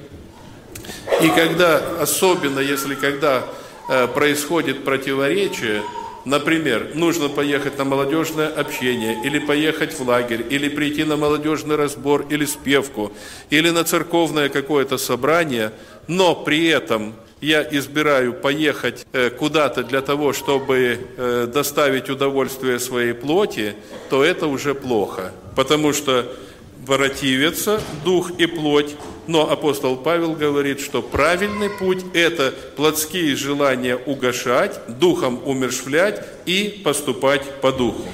и 1.22 1.30
когда, 1.30 1.82
особенно 2.00 2.60
если 2.60 2.94
когда 2.94 3.44
э, 3.90 4.08
происходит 4.08 4.84
противоречие, 4.84 5.82
например, 6.28 6.92
нужно 6.94 7.30
поехать 7.30 7.78
на 7.78 7.86
молодежное 7.86 8.48
общение, 8.50 9.18
или 9.24 9.40
поехать 9.40 9.98
в 9.98 10.08
лагерь, 10.08 10.46
или 10.50 10.70
прийти 10.70 11.04
на 11.04 11.16
молодежный 11.16 11.76
разбор, 11.76 12.26
или 12.30 12.46
спевку, 12.46 13.12
или 13.50 13.70
на 13.70 13.84
церковное 13.84 14.50
какое-то 14.50 14.98
собрание, 14.98 15.72
но 16.08 16.36
при 16.36 16.68
этом 16.68 17.14
я 17.40 17.62
избираю 17.62 18.34
поехать 18.34 19.06
э, 19.14 19.30
куда-то 19.30 19.84
для 19.84 20.02
того, 20.02 20.34
чтобы 20.34 21.00
э, 21.18 21.48
доставить 21.54 22.10
удовольствие 22.10 22.80
своей 22.80 23.14
плоти, 23.14 23.76
то 24.10 24.24
это 24.24 24.48
уже 24.48 24.74
плохо. 24.74 25.32
Потому 25.56 25.94
что 25.94 26.26
противятся 26.86 27.82
дух 28.04 28.32
и 28.40 28.48
плоть, 28.48 28.96
но 29.28 29.50
апостол 29.50 29.98
Павел 29.98 30.34
говорит, 30.34 30.80
что 30.80 31.02
правильный 31.02 31.70
путь– 31.70 32.04
это 32.14 32.54
плотские 32.76 33.36
желания 33.36 33.96
угошать, 33.96 34.80
духом 34.88 35.42
умершвлять 35.46 36.26
и 36.46 36.82
поступать 36.84 37.62
по 37.62 37.72
духу. 37.72 38.08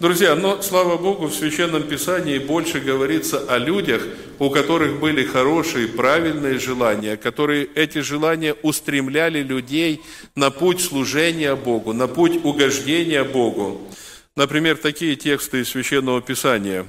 Друзья, 0.00 0.36
но, 0.36 0.62
слава 0.62 0.96
Богу, 0.96 1.26
в 1.26 1.34
Священном 1.34 1.82
Писании 1.82 2.38
больше 2.38 2.78
говорится 2.78 3.40
о 3.48 3.58
людях, 3.58 4.00
у 4.38 4.48
которых 4.48 5.00
были 5.00 5.24
хорошие, 5.24 5.88
правильные 5.88 6.60
желания, 6.60 7.16
которые 7.16 7.64
эти 7.74 7.98
желания 7.98 8.54
устремляли 8.62 9.42
людей 9.42 10.00
на 10.36 10.52
путь 10.52 10.80
служения 10.80 11.56
Богу, 11.56 11.92
на 11.94 12.06
путь 12.06 12.44
угождения 12.44 13.24
Богу. 13.24 13.80
Например, 14.36 14.76
такие 14.76 15.16
тексты 15.16 15.62
из 15.62 15.70
Священного 15.70 16.22
Писания. 16.22 16.86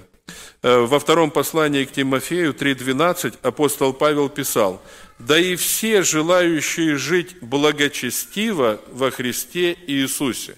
Э, 0.61 0.79
во 0.79 0.99
втором 0.99 1.31
послании 1.31 1.85
к 1.85 1.91
Тимофею 1.91 2.53
3.12 2.53 3.35
апостол 3.41 3.93
Павел 3.93 4.27
писал, 4.29 4.81
«Да 5.17 5.39
и 5.39 5.55
все 5.55 6.03
желающие 6.03 6.97
жить 6.97 7.37
благочестиво 7.41 8.81
во 8.91 9.09
Христе 9.11 9.77
Иисусе». 9.87 10.55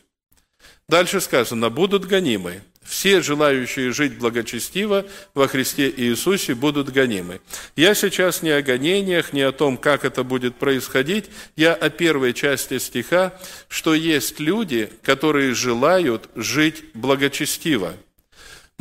Дальше 0.87 1.21
сказано, 1.21 1.69
будут 1.69 2.05
гонимы. 2.05 2.61
Все 2.83 3.21
желающие 3.21 3.91
жить 3.91 4.17
благочестиво 4.17 5.05
во 5.35 5.47
Христе 5.47 5.89
Иисусе 5.95 6.55
будут 6.55 6.89
гонимы. 6.89 7.39
Я 7.75 7.93
сейчас 7.93 8.41
не 8.41 8.49
о 8.49 8.61
гонениях, 8.61 9.33
не 9.33 9.43
о 9.43 9.51
том, 9.51 9.77
как 9.77 10.03
это 10.03 10.23
будет 10.23 10.55
происходить. 10.55 11.29
Я 11.55 11.73
о 11.73 11.89
первой 11.89 12.33
части 12.33 12.79
стиха, 12.79 13.39
что 13.69 13.93
есть 13.93 14.39
люди, 14.39 14.91
которые 15.03 15.53
желают 15.53 16.27
жить 16.35 16.83
благочестиво. 16.93 17.95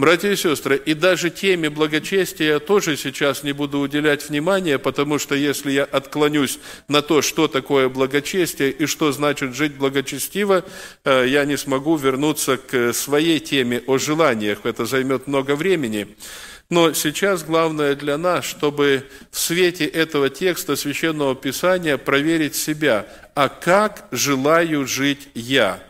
Братья 0.00 0.30
и 0.30 0.36
сестры, 0.36 0.78
и 0.78 0.94
даже 0.94 1.28
теме 1.28 1.68
благочестия 1.68 2.54
я 2.54 2.58
тоже 2.58 2.96
сейчас 2.96 3.42
не 3.42 3.52
буду 3.52 3.80
уделять 3.80 4.26
внимания, 4.26 4.78
потому 4.78 5.18
что 5.18 5.34
если 5.34 5.72
я 5.72 5.84
отклонюсь 5.84 6.58
на 6.88 7.02
то, 7.02 7.20
что 7.20 7.48
такое 7.48 7.90
благочестие 7.90 8.70
и 8.70 8.86
что 8.86 9.12
значит 9.12 9.54
жить 9.54 9.74
благочестиво, 9.74 10.64
э, 11.04 11.26
я 11.28 11.44
не 11.44 11.58
смогу 11.58 11.96
вернуться 11.96 12.56
к 12.56 12.94
своей 12.94 13.40
теме 13.40 13.82
о 13.86 13.98
желаниях. 13.98 14.60
Это 14.64 14.86
займет 14.86 15.26
много 15.26 15.54
времени. 15.54 16.16
Но 16.70 16.94
сейчас 16.94 17.44
главное 17.44 17.94
для 17.94 18.16
нас, 18.16 18.46
чтобы 18.46 19.04
в 19.30 19.38
свете 19.38 19.84
этого 19.84 20.30
текста 20.30 20.76
Священного 20.76 21.34
Писания 21.34 21.98
проверить 21.98 22.56
себя, 22.56 23.06
а 23.34 23.50
как 23.50 24.08
желаю 24.12 24.86
жить 24.86 25.28
я– 25.34 25.78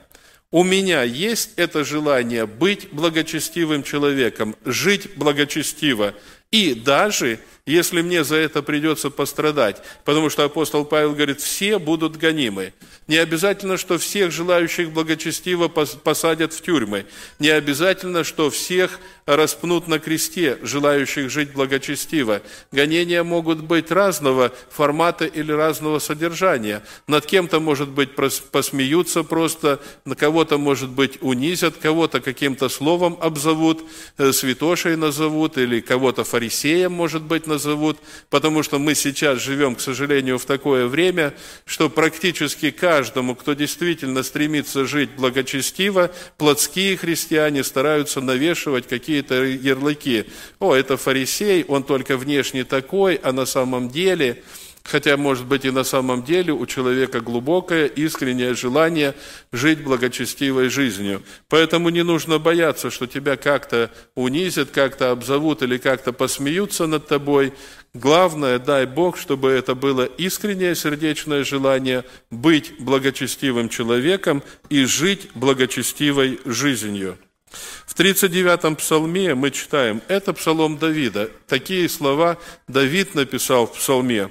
у 0.52 0.64
меня 0.64 1.04
есть 1.04 1.50
это 1.56 1.84
желание 1.84 2.44
быть 2.44 2.88
благочестивым 2.90 3.84
человеком, 3.84 4.56
жить 4.64 5.16
благочестиво. 5.16 6.14
И 6.50 6.74
даже 6.74 7.38
если 7.64 8.02
мне 8.02 8.24
за 8.24 8.34
это 8.34 8.60
придется 8.60 9.10
пострадать, 9.10 9.80
потому 10.04 10.28
что 10.28 10.42
апостол 10.42 10.84
Павел 10.84 11.12
говорит, 11.12 11.40
все 11.40 11.78
будут 11.78 12.16
гонимы. 12.16 12.72
Не 13.06 13.18
обязательно, 13.18 13.76
что 13.76 13.98
всех 13.98 14.32
желающих 14.32 14.90
благочестиво 14.90 15.68
посадят 15.68 16.52
в 16.52 16.60
тюрьмы. 16.62 17.06
Не 17.38 17.50
обязательно, 17.50 18.24
что 18.24 18.50
всех 18.50 18.98
распнут 19.36 19.88
на 19.88 19.98
кресте, 19.98 20.58
желающих 20.62 21.30
жить 21.30 21.52
благочестиво. 21.52 22.42
Гонения 22.72 23.22
могут 23.22 23.58
быть 23.58 23.90
разного 23.90 24.52
формата 24.70 25.24
или 25.24 25.52
разного 25.52 25.98
содержания. 25.98 26.82
Над 27.06 27.26
кем-то, 27.26 27.60
может 27.60 27.88
быть, 27.88 28.10
посмеются 28.50 29.22
просто, 29.22 29.80
на 30.04 30.16
кого-то, 30.16 30.58
может 30.58 30.90
быть, 30.90 31.18
унизят, 31.20 31.76
кого-то 31.76 32.20
каким-то 32.20 32.68
словом 32.68 33.18
обзовут, 33.20 33.84
э, 34.18 34.32
святошей 34.32 34.96
назовут, 34.96 35.58
или 35.58 35.80
кого-то 35.80 36.24
фарисеем, 36.24 36.92
может 36.92 37.22
быть, 37.22 37.46
назовут, 37.46 37.98
потому 38.30 38.62
что 38.62 38.78
мы 38.78 38.94
сейчас 38.94 39.40
живем, 39.40 39.76
к 39.76 39.80
сожалению, 39.80 40.38
в 40.38 40.44
такое 40.44 40.86
время, 40.86 41.34
что 41.64 41.88
практически 41.88 42.70
каждому, 42.70 43.34
кто 43.34 43.54
действительно 43.54 44.22
стремится 44.22 44.86
жить 44.86 45.10
благочестиво, 45.16 46.10
плотские 46.36 46.96
христиане 46.96 47.62
стараются 47.64 48.20
навешивать 48.20 48.86
какие-то 49.22 49.44
ярлыки. 49.44 50.26
О, 50.58 50.74
это 50.74 50.96
фарисей, 50.96 51.64
он 51.64 51.82
только 51.82 52.16
внешне 52.16 52.64
такой, 52.64 53.16
а 53.16 53.32
на 53.32 53.46
самом 53.46 53.88
деле 53.88 54.42
Хотя, 54.82 55.18
может 55.18 55.46
быть, 55.46 55.66
и 55.66 55.70
на 55.70 55.84
самом 55.84 56.24
деле 56.24 56.54
у 56.54 56.64
человека 56.66 57.20
глубокое, 57.20 57.84
искреннее 57.86 58.54
желание 58.54 59.14
жить 59.52 59.84
благочестивой 59.84 60.70
жизнью. 60.70 61.22
Поэтому 61.48 61.90
не 61.90 62.02
нужно 62.02 62.38
бояться, 62.38 62.90
что 62.90 63.06
тебя 63.06 63.36
как-то 63.36 63.90
унизят, 64.14 64.70
как-то 64.70 65.10
обзовут 65.10 65.62
или 65.62 65.76
как-то 65.76 66.12
посмеются 66.12 66.86
над 66.86 67.06
тобой. 67.06 67.52
Главное, 67.92 68.58
дай 68.58 68.86
Бог, 68.86 69.18
чтобы 69.18 69.50
это 69.50 69.74
было 69.74 70.04
искреннее 70.04 70.74
сердечное 70.74 71.44
желание 71.44 72.04
быть 72.30 72.72
благочестивым 72.78 73.68
человеком 73.68 74.42
и 74.70 74.84
жить 74.84 75.28
благочестивой 75.34 76.40
жизнью. 76.46 77.18
В 77.50 77.94
39-м 77.98 78.76
псалме 78.76 79.34
мы 79.34 79.50
читаем, 79.50 80.02
это 80.08 80.32
псалом 80.32 80.78
Давида. 80.78 81.30
Такие 81.46 81.88
слова 81.88 82.38
Давид 82.68 83.14
написал 83.14 83.66
в 83.66 83.74
псалме. 83.74 84.30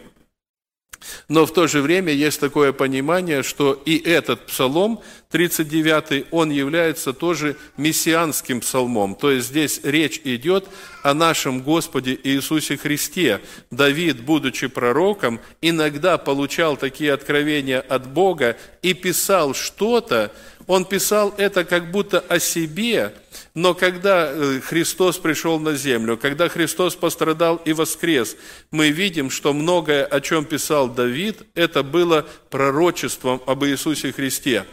Но 1.28 1.46
в 1.46 1.54
то 1.54 1.68
же 1.68 1.82
время 1.82 2.12
есть 2.12 2.40
такое 2.40 2.74
понимание, 2.74 3.44
что 3.44 3.74
и 3.74 3.98
этот 3.98 4.48
псалом, 4.48 5.02
39-й, 5.32 6.26
он 6.32 6.50
является 6.50 7.14
тоже 7.14 7.56
мессианским 7.78 8.62
псалмом. 8.62 9.14
То 9.14 9.30
есть 9.30 9.50
здесь 9.50 9.80
речь 9.84 10.20
идет 10.24 10.68
о 11.04 11.14
нашем 11.14 11.62
Господе 11.62 12.20
Иисусе 12.24 12.78
Христе. 12.78 13.40
Давид, 13.70 14.22
будучи 14.22 14.66
пророком, 14.66 15.40
иногда 15.62 16.18
получал 16.18 16.78
такие 16.78 17.14
откровения 17.14 17.80
от 17.80 18.08
Бога 18.08 18.58
и 18.82 18.96
писал 18.96 19.54
что-то, 19.54 20.34
он 20.66 20.86
писал 20.86 21.34
это 21.38 21.64
как 21.64 21.90
будто 21.90 22.20
о 22.20 22.40
себе, 22.40 23.14
но 23.56 23.74
когда 23.74 24.32
э, 24.32 24.60
Христос 24.64 25.18
пришел 25.18 25.60
на 25.60 25.74
землю, 25.74 26.16
когда 26.16 26.48
Христос 26.48 26.96
пострадал 26.96 27.56
и 27.66 27.74
воскрес, 27.74 28.36
мы 28.70 28.92
видим, 28.92 29.32
что 29.32 29.54
многое, 29.54 30.06
о 30.06 30.22
чем 30.22 30.46
писал 30.46 30.88
Давид, 30.88 31.42
это 31.56 31.82
было 31.82 32.26
пророчеством 32.52 33.42
об 33.48 33.66
Иисусе 33.66 34.12
Христе. 34.12 34.66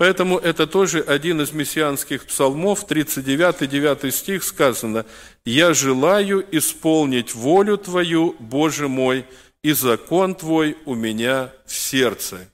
Поэтому 0.00 0.38
это 0.38 0.66
тоже 0.66 1.00
один 1.02 1.42
из 1.42 1.52
мессианских 1.52 2.24
псалмов, 2.24 2.86
39-9 2.88 4.10
стих 4.10 4.44
сказано, 4.44 5.04
«Я 5.44 5.74
желаю 5.74 6.42
исполнить 6.52 7.34
волю 7.34 7.76
Твою, 7.76 8.34
Боже 8.38 8.88
мой, 8.88 9.26
и 9.62 9.72
закон 9.72 10.34
Твой 10.34 10.78
у 10.86 10.94
меня 10.94 11.52
в 11.66 11.76
сердце» 11.76 12.48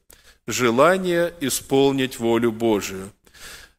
желание 0.48 1.32
исполнить 1.40 2.18
волю 2.18 2.50
Божию. 2.50 3.12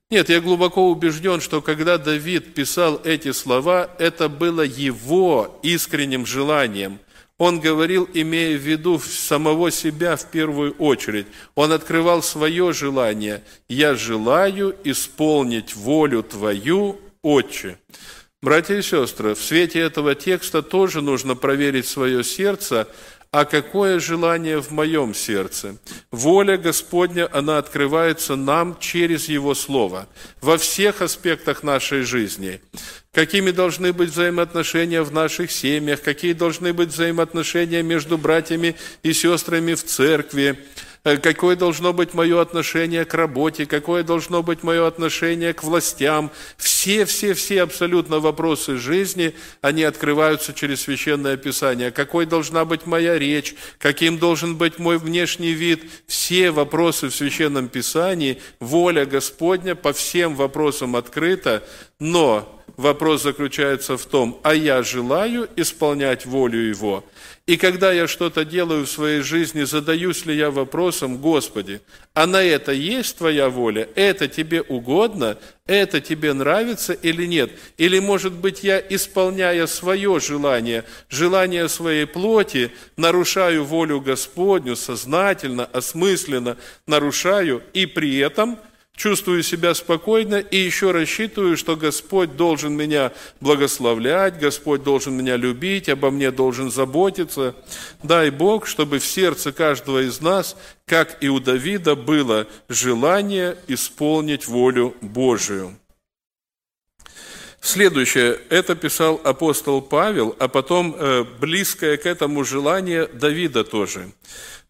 Нет, 0.10 0.30
я 0.30 0.40
глубоко 0.40 0.90
убежден, 0.90 1.42
что 1.42 1.62
когда 1.62 1.98
Давид 1.98 2.54
писал 2.54 3.02
эти 3.04 3.34
слова, 3.34 3.90
это 4.00 4.30
было 4.30 4.62
его 4.62 5.60
искренним 5.62 6.26
желанием. 6.26 7.00
Он 7.38 7.60
говорил, 7.60 8.10
имея 8.14 8.58
в 8.58 8.62
виду 8.62 9.00
самого 9.00 9.70
себя 9.70 10.16
в 10.16 10.32
первую 10.32 10.74
очередь. 10.74 11.28
Он 11.54 11.72
открывал 11.72 12.24
свое 12.24 12.74
желание. 12.74 13.44
«Я 13.70 13.94
желаю 13.96 14.76
исполнить 14.84 15.76
волю 15.76 16.24
Твою, 16.24 17.00
Отче». 17.22 17.78
Братья 18.42 18.76
и 18.76 18.84
сестры, 18.84 19.34
в 19.34 19.42
свете 19.42 19.80
этого 19.80 20.14
текста 20.14 20.62
тоже 20.62 21.02
нужно 21.02 21.36
проверить 21.36 21.88
свое 21.88 22.24
сердце, 22.24 22.88
а 23.32 23.46
какое 23.46 24.00
желание 24.00 24.62
в 24.62 24.72
моем 24.72 25.14
сердце? 25.14 25.78
Воля 26.12 26.58
Господня, 26.58 27.28
она 27.32 27.58
открывается 27.58 28.36
нам 28.36 28.78
через 28.80 29.28
Его 29.28 29.54
Слово 29.54 30.08
во 30.42 30.58
всех 30.58 31.02
аспектах 31.02 31.64
нашей 31.64 32.02
жизни. 32.02 32.62
Какими 33.12 33.52
должны 33.52 33.94
быть 33.94 34.12
взаимоотношения 34.12 35.02
в 35.02 35.12
наших 35.12 35.52
семьях, 35.52 36.02
какие 36.02 36.34
должны 36.34 36.72
быть 36.72 36.90
взаимоотношения 36.90 37.82
между 37.84 38.18
братьями 38.18 38.76
и 39.04 39.12
сестрами 39.12 39.74
в 39.74 39.84
церкви, 39.84 40.60
какое 41.16 41.56
должно 41.56 41.94
быть 41.94 42.14
мое 42.14 42.42
отношение 42.42 43.06
к 43.06 43.14
работе, 43.14 43.66
какое 43.66 44.04
должно 44.04 44.44
быть 44.44 44.64
мое 44.64 44.86
отношение 44.86 45.54
к 45.54 45.64
властям. 45.64 46.32
Все, 46.58 47.06
все, 47.06 47.34
все 47.34 47.62
абсолютно 47.62 48.20
вопросы 48.20 48.76
жизни, 48.76 49.34
они 49.62 49.84
открываются 49.84 50.54
через 50.54 50.82
Священное 50.82 51.38
Писание. 51.38 51.92
Какой 51.92 52.26
должна 52.26 52.66
быть 52.66 52.86
моя 52.86 53.18
речь, 53.18 53.56
каким 53.80 54.18
должен 54.18 54.58
быть 54.58 54.80
мой 54.80 54.98
внешний 54.98 55.54
вид. 55.54 55.84
Все 56.08 56.52
вопросы 56.52 57.08
в 57.08 57.16
Священном 57.16 57.70
Писании, 57.70 58.42
воля 58.60 59.06
Господня 59.06 59.76
по 59.76 59.94
всем 59.94 60.36
вопросам 60.36 60.96
открыта, 60.96 61.64
но 62.00 62.64
вопрос 62.76 63.24
заключается 63.24 63.98
в 63.98 64.06
том, 64.06 64.40
а 64.44 64.54
я 64.54 64.84
желаю 64.84 65.48
исполнять 65.56 66.26
волю 66.26 66.60
Его. 66.60 67.04
И 67.48 67.56
когда 67.56 67.94
я 67.94 68.10
что-то 68.10 68.44
делаю 68.44 68.86
в 68.86 68.90
своей 68.90 69.22
жизни, 69.22 69.64
задаюсь 69.64 70.26
ли 70.26 70.36
я 70.36 70.52
вопросом, 70.52 71.18
Господи, 71.18 71.80
а 72.14 72.28
на 72.28 72.44
это 72.44 72.74
есть 72.74 73.18
Твоя 73.18 73.50
воля? 73.50 73.88
Это 73.96 74.28
Тебе 74.28 74.62
угодно? 74.62 75.38
Это 75.66 76.02
Тебе 76.02 76.34
нравится 76.34 76.92
или 76.92 77.26
нет? 77.26 77.52
Или, 77.78 78.00
может 78.00 78.34
быть, 78.34 78.66
я, 78.66 78.80
исполняя 78.80 79.66
свое 79.66 80.20
желание, 80.20 80.84
желание 81.10 81.70
своей 81.70 82.06
плоти, 82.06 82.70
нарушаю 82.98 83.64
волю 83.64 84.02
Господню 84.02 84.76
сознательно, 84.76 85.64
осмысленно 85.64 86.58
нарушаю, 86.86 87.64
и 87.74 87.86
при 87.86 88.18
этом– 88.18 88.60
чувствую 88.98 89.44
себя 89.44 89.74
спокойно 89.76 90.36
и 90.36 90.58
еще 90.58 90.92
рассчитываю, 90.92 91.56
что 91.56 91.78
Господь 91.78 92.36
должен 92.36 92.74
меня 92.76 93.14
благословлять, 93.40 94.40
Господь 94.40 94.84
должен 94.84 95.16
меня 95.16 95.38
любить, 95.38 95.88
обо 95.88 96.12
мне 96.12 96.32
должен 96.32 96.70
заботиться. 96.72 97.56
Дай 98.04 98.32
Бог, 98.32 98.68
чтобы 98.68 99.00
в 99.00 99.06
сердце 99.06 99.54
каждого 99.54 100.04
из 100.04 100.20
нас, 100.20 100.58
как 100.86 101.24
и 101.24 101.30
у 101.30 101.40
Давида, 101.40 101.96
было 101.96 102.48
желание 102.68 103.58
исполнить 103.68 104.48
волю 104.48 104.96
Божию. 105.02 105.78
Следующее, 107.62 108.40
это 108.50 108.76
писал 108.76 109.20
апостол 109.24 109.82
Павел, 109.82 110.36
а 110.40 110.48
потом 110.48 110.96
э, 110.98 111.26
близкое 111.40 111.98
к 111.98 112.06
этому 112.06 112.44
желание 112.44 113.08
Давида 113.08 113.64
тоже. 113.64 114.12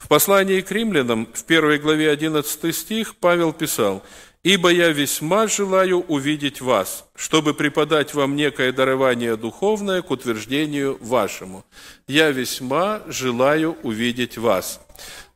В 0.08 0.10
послании 0.10 0.62
к 0.62 0.72
римлянам, 0.72 1.28
в 1.34 1.44
первой 1.44 1.80
главе 1.80 2.10
11 2.10 2.74
стих, 2.74 3.18
Павел 3.18 3.52
писал, 3.52 4.06
«Ибо 4.42 4.70
я 4.70 4.88
весьма 4.94 5.48
желаю 5.48 6.00
увидеть 6.00 6.62
вас, 6.62 7.10
чтобы 7.14 7.54
преподать 7.54 8.14
вам 8.14 8.38
некое 8.38 8.72
дарование 8.72 9.36
духовное 9.36 10.02
к 10.02 10.10
утверждению 10.10 10.98
вашему. 11.02 11.66
Я 12.08 12.32
весьма 12.32 13.02
желаю 13.08 13.76
увидеть 13.84 14.38
вас». 14.38 14.80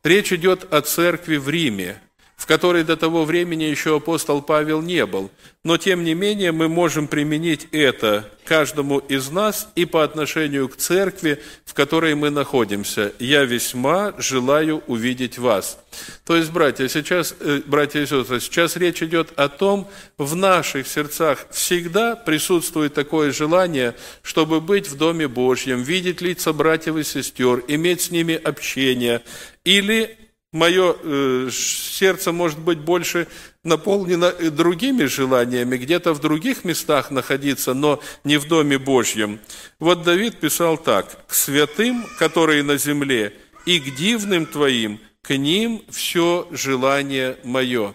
Речь 0.02 0.32
идет 0.32 0.72
о 0.72 0.80
церкви 0.80 1.36
в 1.36 1.50
Риме, 1.50 2.00
в 2.42 2.46
которой 2.46 2.82
до 2.82 2.96
того 2.96 3.24
времени 3.24 3.62
еще 3.62 3.98
апостол 3.98 4.42
Павел 4.42 4.82
не 4.82 5.06
был. 5.06 5.30
Но, 5.62 5.76
тем 5.76 6.02
не 6.02 6.12
менее, 6.12 6.50
мы 6.50 6.68
можем 6.68 7.06
применить 7.06 7.68
это 7.70 8.28
каждому 8.44 8.98
из 8.98 9.30
нас 9.30 9.68
и 9.76 9.84
по 9.84 10.02
отношению 10.02 10.68
к 10.68 10.74
церкви, 10.74 11.40
в 11.64 11.72
которой 11.72 12.16
мы 12.16 12.30
находимся. 12.30 13.12
«Я 13.20 13.44
весьма 13.44 14.12
желаю 14.18 14.82
увидеть 14.88 15.38
вас». 15.38 15.78
То 16.26 16.34
есть, 16.34 16.50
братья, 16.50 16.88
сейчас, 16.88 17.32
э, 17.38 17.60
братья 17.64 18.00
и 18.00 18.06
сестры, 18.06 18.40
сейчас 18.40 18.74
речь 18.74 19.04
идет 19.04 19.28
о 19.36 19.48
том, 19.48 19.88
в 20.18 20.34
наших 20.34 20.88
сердцах 20.88 21.46
всегда 21.52 22.16
присутствует 22.16 22.92
такое 22.92 23.30
желание, 23.30 23.94
чтобы 24.22 24.60
быть 24.60 24.88
в 24.88 24.96
Доме 24.96 25.28
Божьем, 25.28 25.84
видеть 25.84 26.20
лица 26.20 26.52
братьев 26.52 26.96
и 26.96 27.04
сестер, 27.04 27.62
иметь 27.68 28.00
с 28.00 28.10
ними 28.10 28.34
общение, 28.34 29.22
или 29.62 30.18
мое 30.52 30.94
э, 31.02 31.48
сердце 31.50 32.30
может 32.30 32.58
быть 32.58 32.78
больше 32.78 33.26
наполнено 33.64 34.32
другими 34.32 35.04
желаниями, 35.04 35.76
где-то 35.76 36.12
в 36.12 36.20
других 36.20 36.64
местах 36.64 37.10
находиться, 37.10 37.74
но 37.74 38.00
не 38.24 38.36
в 38.36 38.46
Доме 38.46 38.78
Божьем. 38.78 39.40
Вот 39.78 40.02
Давид 40.02 40.38
писал 40.40 40.76
так, 40.76 41.26
«К 41.26 41.34
святым, 41.34 42.06
которые 42.18 42.62
на 42.62 42.76
земле, 42.76 43.34
и 43.64 43.80
к 43.80 43.94
дивным 43.94 44.46
Твоим, 44.46 45.00
к 45.22 45.36
ним 45.36 45.82
все 45.90 46.46
желание 46.50 47.38
мое». 47.44 47.94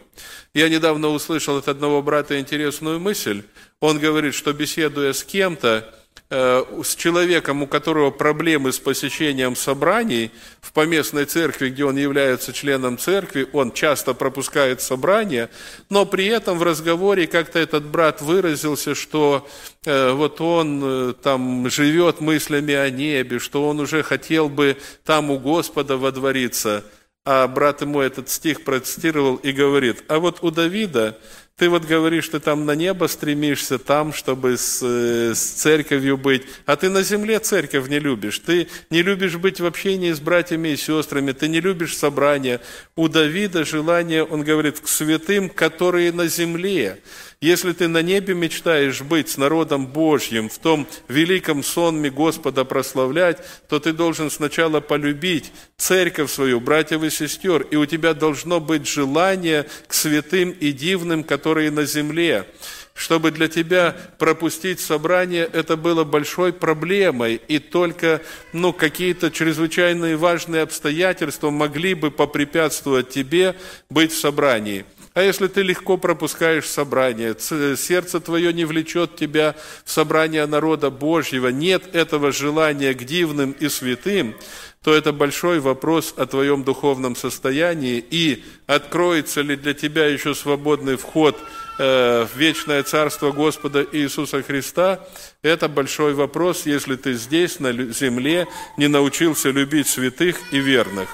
Я 0.53 0.69
недавно 0.69 1.09
услышал 1.09 1.57
от 1.57 1.67
одного 1.67 2.01
брата 2.01 2.39
интересную 2.39 2.99
мысль. 2.99 3.43
Он 3.79 3.99
говорит, 3.99 4.33
что 4.33 4.53
беседуя 4.53 5.13
с 5.13 5.23
кем-то, 5.23 5.93
Э, 5.93 5.96
с 6.29 6.95
человеком, 6.95 7.63
у 7.63 7.67
которого 7.67 8.11
проблемы 8.11 8.73
с 8.73 8.79
посещением 8.79 9.55
собраний 9.55 10.31
в 10.59 10.73
поместной 10.73 11.23
церкви, 11.23 11.69
где 11.69 11.85
он 11.85 11.95
является 11.95 12.51
членом 12.51 12.97
церкви, 12.97 13.47
он 13.53 13.71
часто 13.71 14.13
пропускает 14.13 14.81
собрания, 14.81 15.49
но 15.89 16.05
при 16.05 16.25
этом 16.25 16.57
в 16.57 16.63
разговоре 16.63 17.27
как-то 17.27 17.59
этот 17.59 17.85
брат 17.85 18.21
выразился, 18.21 18.93
что 18.93 19.47
э, 19.85 20.11
вот 20.11 20.41
он 20.41 20.81
э, 20.83 21.13
там 21.13 21.69
живет 21.69 22.19
мыслями 22.19 22.73
о 22.73 22.89
небе, 22.89 23.39
что 23.39 23.65
он 23.65 23.79
уже 23.79 24.03
хотел 24.03 24.49
бы 24.49 24.75
там 25.05 25.31
у 25.31 25.39
Господа 25.39 25.95
водвориться. 25.95 26.83
А 27.23 27.47
брат 27.47 27.81
ему 27.81 28.01
этот 28.01 28.29
стих 28.29 28.63
процитировал 28.63 29.35
и 29.35 29.51
говорит, 29.51 30.03
а 30.07 30.19
вот 30.19 30.39
у 30.41 30.51
Давида 30.51 31.17
ты 31.57 31.69
вот 31.69 31.85
говоришь, 31.85 32.29
ты 32.29 32.39
там 32.39 32.67
на 32.67 32.75
небо 32.75 33.07
стремишься, 33.07 33.79
там, 33.79 34.13
чтобы 34.13 34.57
с, 34.57 34.79
э, 34.83 35.33
с 35.33 35.39
церковью 35.39 36.15
быть, 36.15 36.43
а 36.67 36.75
ты 36.75 36.87
на 36.87 37.01
земле 37.01 37.39
церковь 37.39 37.89
не 37.89 37.97
любишь. 37.97 38.37
Ты 38.37 38.67
не 38.91 39.01
любишь 39.01 39.37
быть 39.37 39.59
в 39.59 39.65
общении 39.65 40.11
с 40.11 40.19
братьями 40.19 40.69
и 40.69 40.77
сестрами, 40.77 41.31
ты 41.31 41.47
не 41.47 41.59
любишь 41.59 41.97
собрания. 41.97 42.61
У 42.95 43.07
Давида 43.07 43.65
желание, 43.65 44.23
он 44.23 44.43
говорит, 44.43 44.79
к 44.79 44.87
святым, 44.87 45.49
которые 45.49 46.11
на 46.11 46.27
земле. 46.27 46.99
Если 47.39 47.71
ты 47.71 47.87
на 47.87 48.01
небе 48.01 48.33
мечтаешь 48.33 49.01
быть 49.01 49.29
с 49.29 49.37
народом 49.37 49.85
Божьим, 49.85 50.49
в 50.49 50.57
том 50.57 50.87
великом 51.07 51.63
сонме 51.63 52.09
Господа 52.09 52.65
прославлять, 52.65 53.37
то 53.69 53.79
ты 53.79 53.93
должен 53.93 54.31
сначала 54.31 54.79
полюбить 54.79 55.51
церковь 55.77 56.31
свою, 56.31 56.59
братьев 56.59 57.03
и 57.03 57.11
сестер, 57.11 57.61
и 57.61 57.75
у 57.75 57.85
тебя 57.85 58.15
должно 58.15 58.59
быть 58.59 58.87
желание 58.87 59.67
к 59.87 59.93
святым 59.93 60.49
и 60.49 60.71
дивным, 60.71 61.23
которые 61.23 61.46
на 61.53 61.85
земле. 61.85 62.47
Чтобы 62.93 63.31
для 63.31 63.47
тебя 63.47 63.95
пропустить 64.17 64.79
собрание, 64.79 65.47
это 65.53 65.77
было 65.77 66.03
большой 66.03 66.51
проблемой, 66.51 67.39
и 67.47 67.59
только 67.59 68.21
ну, 68.53 68.73
какие-то 68.73 69.29
чрезвычайные 69.29 70.17
важные 70.17 70.63
обстоятельства 70.63 71.51
могли 71.51 71.93
бы 71.93 72.09
попрепятствовать 72.09 73.09
тебе 73.09 73.55
быть 73.89 74.11
в 74.11 74.19
собрании– 74.19 74.85
а 75.17 75.23
если 75.23 75.47
ты 75.47 75.63
легко 75.63 75.97
пропускаешь 75.97 76.69
собрание, 76.69 77.35
сердце 77.39 78.19
твое 78.19 78.53
не 78.53 78.65
влечет 78.65 79.15
тебя 79.15 79.55
в 79.83 79.89
собрание 79.89 80.45
народа 80.45 80.91
Божьего, 80.91 81.47
нет 81.47 81.95
этого 81.95 82.31
желания 82.31 82.93
к 82.93 83.03
дивным 83.03 83.53
и 83.53 83.67
святым, 83.67 84.35
то 84.83 84.93
это 84.93 85.11
большой 85.11 85.59
вопрос 85.59 86.13
о 86.17 86.25
твоем 86.25 86.63
духовном 86.63 87.15
состоянии 87.15 88.03
и 88.09 88.43
откроется 88.67 89.41
ли 89.41 89.55
для 89.55 89.73
тебя 89.73 90.05
еще 90.05 90.33
свободный 90.33 90.97
вход 90.97 91.37
э, 91.77 92.25
в 92.25 92.37
вечное 92.37 92.83
Царство 92.83 93.31
Господа 93.31 93.85
Иисуса 93.91 94.41
Христа, 94.43 95.05
это 95.41 95.67
большой 95.67 96.13
вопрос, 96.13 96.65
если 96.65 96.95
ты 96.95 97.13
здесь, 97.13 97.59
на 97.59 97.73
земле, 97.91 98.47
не 98.77 98.87
научился 98.87 99.49
любить 99.49 99.87
святых 99.87 100.37
и 100.51 100.59
верных. 100.59 101.09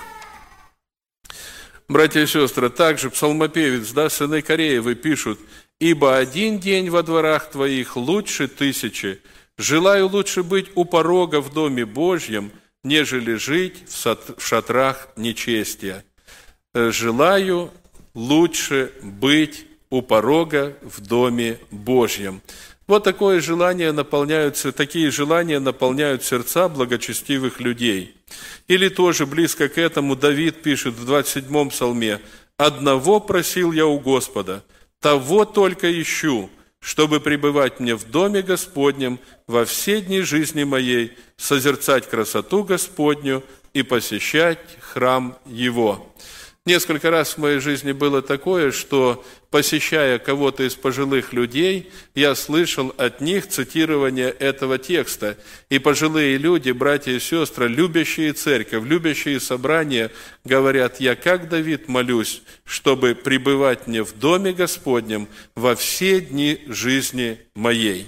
Братья 1.88 2.22
и 2.22 2.28
сестры, 2.28 2.70
также 2.70 3.10
псалмопевец, 3.10 3.92
да, 3.92 4.10
сыны 4.10 4.42
Кореевы 4.42 4.96
пишут, 4.96 5.40
«Ибо 5.80 6.18
один 6.18 6.60
день 6.60 6.90
во 6.90 7.04
дворах 7.04 7.50
твоих 7.52 7.98
лучше 7.98 8.48
тысячи. 8.48 9.20
Желаю 9.58 10.08
лучше 10.08 10.44
быть 10.44 10.72
у 10.76 10.86
порога 10.86 11.42
в 11.42 11.54
доме 11.54 11.86
Божьем, 11.86 12.52
нежели 12.84 13.36
жить 13.36 13.84
в 13.88 14.42
шатрах 14.46 15.10
нечестия. 15.16 16.04
Э, 16.74 16.92
желаю 16.92 17.72
лучше 18.14 18.92
быть 19.02 19.66
у 19.90 20.02
порога 20.02 20.78
в 20.82 21.02
доме 21.02 21.60
Божьем». 21.72 22.42
Вот 22.86 23.06
такое 23.06 23.40
желание 23.40 23.94
наполняются, 23.94 24.74
такие 24.74 25.10
желания 25.10 25.60
наполняют 25.60 26.24
сердца 26.24 26.68
благочестивых 26.68 27.62
людей. 27.62 28.16
Или 28.68 28.90
тоже 28.90 29.26
близко 29.26 29.70
к 29.70 29.78
этому 29.78 30.18
Давид 30.18 30.62
пишет 30.62 30.96
в 30.96 31.10
27-м 31.10 31.70
псалме, 31.70 32.20
«Одного 32.58 33.22
просил 33.22 33.72
я 33.72 33.86
у 33.86 34.00
Господа, 34.00 34.64
того 35.00 35.46
только 35.46 36.02
ищу, 36.02 36.50
чтобы 36.84 37.22
пребывать 37.22 37.80
мне 37.80 37.96
в 37.96 38.04
доме 38.12 38.42
Господнем 38.42 39.18
во 39.48 39.64
все 39.64 40.02
дни 40.02 40.20
жизни 40.20 40.66
моей, 40.66 41.18
созерцать 41.38 42.10
красоту 42.10 42.66
Господню 42.66 43.42
и 43.74 43.84
посещать 43.84 44.60
храм 44.82 45.38
Его». 45.46 46.14
Несколько 46.66 47.12
раз 47.12 47.34
в 47.34 47.40
моей 47.40 47.60
жизни 47.60 47.92
было 47.92 48.22
такое, 48.22 48.72
что, 48.72 49.26
посещая 49.50 50.18
кого-то 50.18 50.64
из 50.64 50.76
пожилых 50.76 51.34
людей, 51.34 51.92
я 52.16 52.36
слышал 52.36 52.94
от 52.98 53.20
них 53.20 53.50
цитирование 53.50 54.30
этого 54.30 54.78
текста. 54.78 55.38
И 55.70 55.78
пожилые 55.78 56.38
люди, 56.38 56.72
братья 56.72 57.12
и 57.12 57.20
сестры, 57.20 57.68
любящие 57.68 58.32
церковь, 58.32 58.86
любящие 58.86 59.42
собрания, 59.42 60.10
говорят, 60.46 61.02
я 61.02 61.18
как 61.18 61.50
Давид 61.50 61.90
молюсь, 61.90 62.42
чтобы 62.64 63.14
пребывать 63.14 63.88
мне 63.88 64.02
в 64.02 64.18
доме 64.18 64.54
Господнем 64.54 65.28
во 65.56 65.76
все 65.76 66.22
дни 66.22 66.64
жизни 66.68 67.40
моей. 67.56 68.08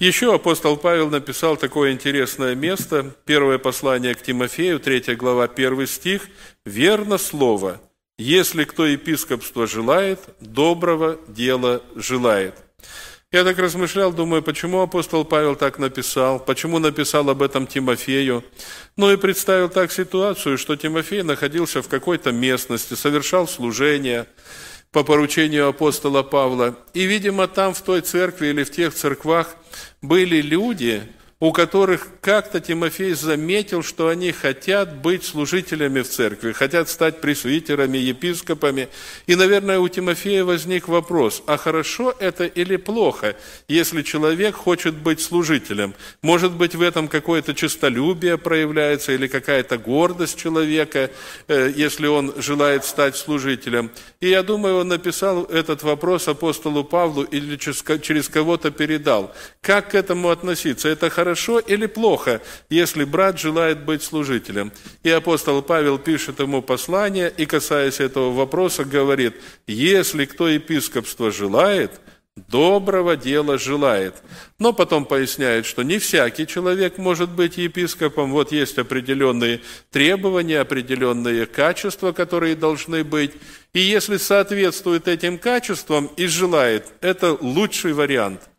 Еще 0.00 0.32
апостол 0.32 0.76
Павел 0.76 1.10
написал 1.10 1.56
такое 1.56 1.90
интересное 1.90 2.54
место, 2.54 3.16
первое 3.24 3.58
послание 3.58 4.14
к 4.14 4.22
Тимофею, 4.22 4.78
3 4.78 5.16
глава, 5.16 5.48
1 5.48 5.86
стих, 5.88 6.28
«Верно 6.64 7.18
слово, 7.18 7.80
если 8.16 8.62
кто 8.62 8.86
епископство 8.86 9.66
желает, 9.66 10.20
доброго 10.38 11.18
дела 11.26 11.82
желает». 11.96 12.54
Я 13.32 13.42
так 13.42 13.58
размышлял, 13.58 14.12
думаю, 14.12 14.40
почему 14.40 14.82
апостол 14.82 15.24
Павел 15.24 15.56
так 15.56 15.80
написал, 15.80 16.38
почему 16.38 16.78
написал 16.78 17.28
об 17.28 17.42
этом 17.42 17.66
Тимофею. 17.66 18.44
Ну 18.96 19.10
и 19.10 19.16
представил 19.16 19.68
так 19.68 19.90
ситуацию, 19.90 20.58
что 20.58 20.76
Тимофей 20.76 21.22
находился 21.24 21.82
в 21.82 21.88
какой-то 21.88 22.30
местности, 22.30 22.94
совершал 22.94 23.48
служение 23.48 24.26
по 24.92 25.04
поручению 25.04 25.68
апостола 25.68 26.22
Павла. 26.22 26.76
И, 26.94 27.04
видимо, 27.04 27.46
там, 27.46 27.74
в 27.74 27.82
той 27.82 28.00
церкви 28.00 28.48
или 28.48 28.64
в 28.64 28.70
тех 28.70 28.94
церквах 28.94 29.56
были 30.02 30.40
люди, 30.40 31.02
у 31.40 31.52
которых 31.52 32.08
как-то 32.20 32.58
Тимофей 32.58 33.12
заметил, 33.12 33.84
что 33.84 34.08
они 34.08 34.32
хотят 34.32 34.96
быть 34.96 35.24
служителями 35.24 36.00
в 36.00 36.08
церкви, 36.08 36.50
хотят 36.52 36.88
стать 36.88 37.20
пресвитерами, 37.20 37.96
епископами. 37.96 38.88
И, 39.28 39.36
наверное, 39.36 39.78
у 39.78 39.88
Тимофея 39.88 40.44
возник 40.44 40.88
вопрос, 40.88 41.44
а 41.46 41.56
хорошо 41.56 42.12
это 42.18 42.44
или 42.44 42.74
плохо, 42.76 43.36
если 43.68 44.02
человек 44.02 44.56
хочет 44.56 44.94
быть 44.94 45.20
служителем? 45.20 45.94
Может 46.22 46.52
быть, 46.52 46.74
в 46.74 46.82
этом 46.82 47.06
какое-то 47.06 47.54
честолюбие 47.54 48.36
проявляется 48.36 49.12
или 49.12 49.28
какая-то 49.28 49.78
гордость 49.78 50.38
человека, 50.38 51.10
э, 51.46 51.72
если 51.74 52.08
он 52.08 52.34
желает 52.38 52.84
стать 52.84 53.16
служителем? 53.16 53.92
И 54.20 54.28
я 54.28 54.42
думаю, 54.42 54.78
он 54.78 54.88
написал 54.88 55.44
этот 55.44 55.84
вопрос 55.84 56.26
апостолу 56.26 56.82
Павлу 56.82 57.22
или 57.22 57.56
через 57.56 58.28
кого-то 58.28 58.72
передал. 58.72 59.32
Как 59.60 59.90
к 59.90 59.94
этому 59.94 60.30
относиться? 60.30 60.88
Это 60.88 61.10
хорошо 61.10 61.27
хорошо 61.28 61.58
или 61.58 61.86
плохо, 61.86 62.40
если 62.70 63.04
брат 63.04 63.38
желает 63.38 63.84
быть 63.84 64.02
служителем. 64.02 64.72
И 65.02 65.10
апостол 65.10 65.60
Павел 65.62 65.98
пишет 65.98 66.40
ему 66.40 66.62
послание, 66.62 67.30
и 67.36 67.44
касаясь 67.44 68.00
этого 68.00 68.32
вопроса, 68.32 68.84
говорит, 68.84 69.34
если 69.66 70.24
кто 70.24 70.48
епископство 70.48 71.30
желает, 71.30 72.00
доброго 72.48 73.14
дела 73.14 73.58
желает. 73.58 74.14
Но 74.58 74.72
потом 74.72 75.04
поясняет, 75.04 75.66
что 75.66 75.82
не 75.82 75.98
всякий 75.98 76.46
человек 76.46 76.96
может 76.96 77.28
быть 77.28 77.58
епископом. 77.58 78.32
Вот 78.32 78.50
есть 78.52 78.78
определенные 78.78 79.60
требования, 79.90 80.60
определенные 80.60 81.44
качества, 81.44 82.12
которые 82.12 82.56
должны 82.56 83.04
быть. 83.04 83.32
И 83.74 83.80
если 83.80 84.16
соответствует 84.16 85.08
этим 85.08 85.36
качествам 85.36 86.10
и 86.16 86.26
желает, 86.26 86.86
это 87.02 87.36
лучший 87.38 87.92
вариант– 87.92 88.40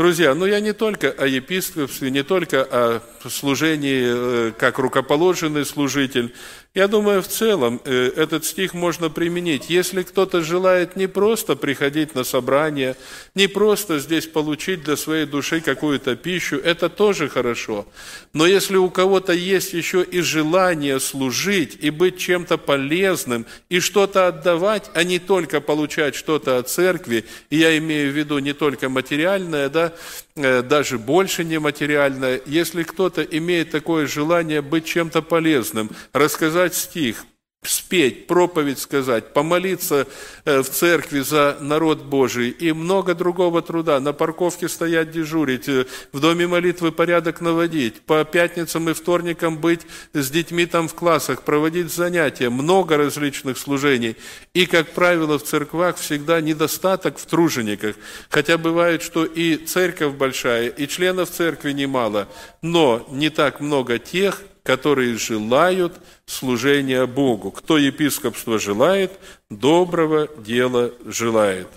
Друзья, 0.00 0.34
ну 0.34 0.46
я 0.46 0.60
не 0.60 0.72
только 0.72 1.10
о 1.10 1.26
епископстве, 1.26 2.10
не 2.10 2.22
только 2.22 2.62
о 2.62 3.02
служении 3.28 4.48
э, 4.48 4.52
как 4.58 4.78
рукоположенный 4.78 5.66
служитель, 5.66 6.34
я 6.72 6.86
думаю, 6.86 7.20
в 7.20 7.26
целом 7.26 7.80
э, 7.84 8.12
этот 8.14 8.44
стих 8.44 8.74
можно 8.74 9.10
применить. 9.10 9.68
Если 9.68 10.04
кто-то 10.04 10.40
желает 10.40 10.94
не 10.94 11.08
просто 11.08 11.56
приходить 11.56 12.14
на 12.14 12.22
собрание, 12.22 12.94
не 13.34 13.48
просто 13.48 13.98
здесь 13.98 14.28
получить 14.28 14.84
для 14.84 14.96
своей 14.96 15.26
души 15.26 15.60
какую-то 15.60 16.14
пищу, 16.14 16.58
это 16.58 16.88
тоже 16.88 17.28
хорошо. 17.28 17.86
Но 18.32 18.46
если 18.46 18.76
у 18.76 18.88
кого-то 18.88 19.32
есть 19.32 19.72
еще 19.72 20.04
и 20.04 20.20
желание 20.20 21.00
служить 21.00 21.76
и 21.80 21.90
быть 21.90 22.18
чем-то 22.18 22.56
полезным, 22.56 23.46
и 23.68 23.80
что-то 23.80 24.28
отдавать, 24.28 24.92
а 24.94 25.02
не 25.02 25.18
только 25.18 25.60
получать 25.60 26.14
что-то 26.14 26.58
от 26.58 26.68
церкви, 26.68 27.24
и 27.50 27.56
я 27.56 27.76
имею 27.78 28.12
в 28.12 28.16
виду 28.16 28.38
не 28.38 28.52
только 28.52 28.88
материальное, 28.88 29.68
да, 29.70 29.92
э, 30.36 30.62
даже 30.62 31.00
больше 31.00 31.42
нематериальное, 31.42 32.40
если 32.46 32.84
кто-то 32.84 33.22
имеет 33.22 33.72
такое 33.72 34.06
желание 34.06 34.62
быть 34.62 34.84
чем-то 34.84 35.20
полезным, 35.20 35.90
рассказать 36.12 36.59
сказать 36.60 36.74
стих, 36.74 37.24
спеть, 37.62 38.26
проповедь 38.26 38.78
сказать, 38.78 39.32
помолиться 39.32 40.06
э, 40.44 40.60
в 40.62 40.68
церкви 40.68 41.20
за 41.20 41.56
народ 41.60 42.02
Божий 42.02 42.50
и 42.50 42.72
много 42.72 43.14
другого 43.14 43.62
труда, 43.62 44.00
на 44.00 44.12
парковке 44.12 44.68
стоять 44.68 45.10
дежурить, 45.10 45.68
э, 45.68 45.86
в 46.12 46.20
доме 46.20 46.46
молитвы 46.46 46.92
порядок 46.92 47.40
наводить, 47.40 48.02
по 48.02 48.24
пятницам 48.24 48.90
и 48.90 48.92
вторникам 48.92 49.58
быть 49.58 49.86
с 50.12 50.30
детьми 50.30 50.66
там 50.66 50.88
в 50.88 50.94
классах, 50.94 51.42
проводить 51.42 51.92
занятия, 51.92 52.50
много 52.50 52.98
различных 52.98 53.56
служений. 53.56 54.16
И, 54.54 54.66
как 54.66 54.92
правило, 54.92 55.38
в 55.38 55.44
церквах 55.44 55.96
всегда 55.96 56.40
недостаток 56.42 57.18
в 57.18 57.24
тружениках, 57.24 57.96
хотя 58.28 58.58
бывает, 58.58 59.02
что 59.02 59.24
и 59.24 59.56
церковь 59.56 60.14
большая, 60.14 60.68
и 60.68 60.86
членов 60.86 61.30
церкви 61.30 61.72
немало, 61.72 62.28
но 62.60 63.06
не 63.10 63.30
так 63.30 63.60
много 63.60 63.98
тех, 63.98 64.42
которые 64.62 65.16
желают 65.16 65.94
служения 66.26 67.06
Богу. 67.06 67.50
Кто 67.50 67.78
епископство 67.78 68.58
желает, 68.58 69.12
доброго 69.50 70.28
дела 70.38 70.92
желает. 71.06 71.68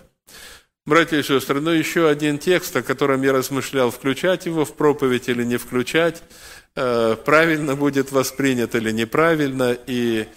Братья 0.85 1.17
и 1.17 1.23
сестры, 1.23 1.61
ну 1.61 1.69
еще 1.69 2.09
один 2.09 2.37
текст, 2.37 2.75
о 2.75 2.83
котором 2.83 3.21
я 3.21 3.31
размышлял, 3.31 3.89
включать 3.89 4.45
его 4.45 4.65
в 4.65 4.73
проповедь 4.73 5.29
или 5.29 5.45
не 5.45 5.55
включать, 5.55 6.21
э, 6.75 7.15
правильно 7.23 7.77
будет 7.77 8.11
воспринято 8.11 8.79
или 8.79 8.91
неправильно, 8.91 9.77
и 9.87 10.27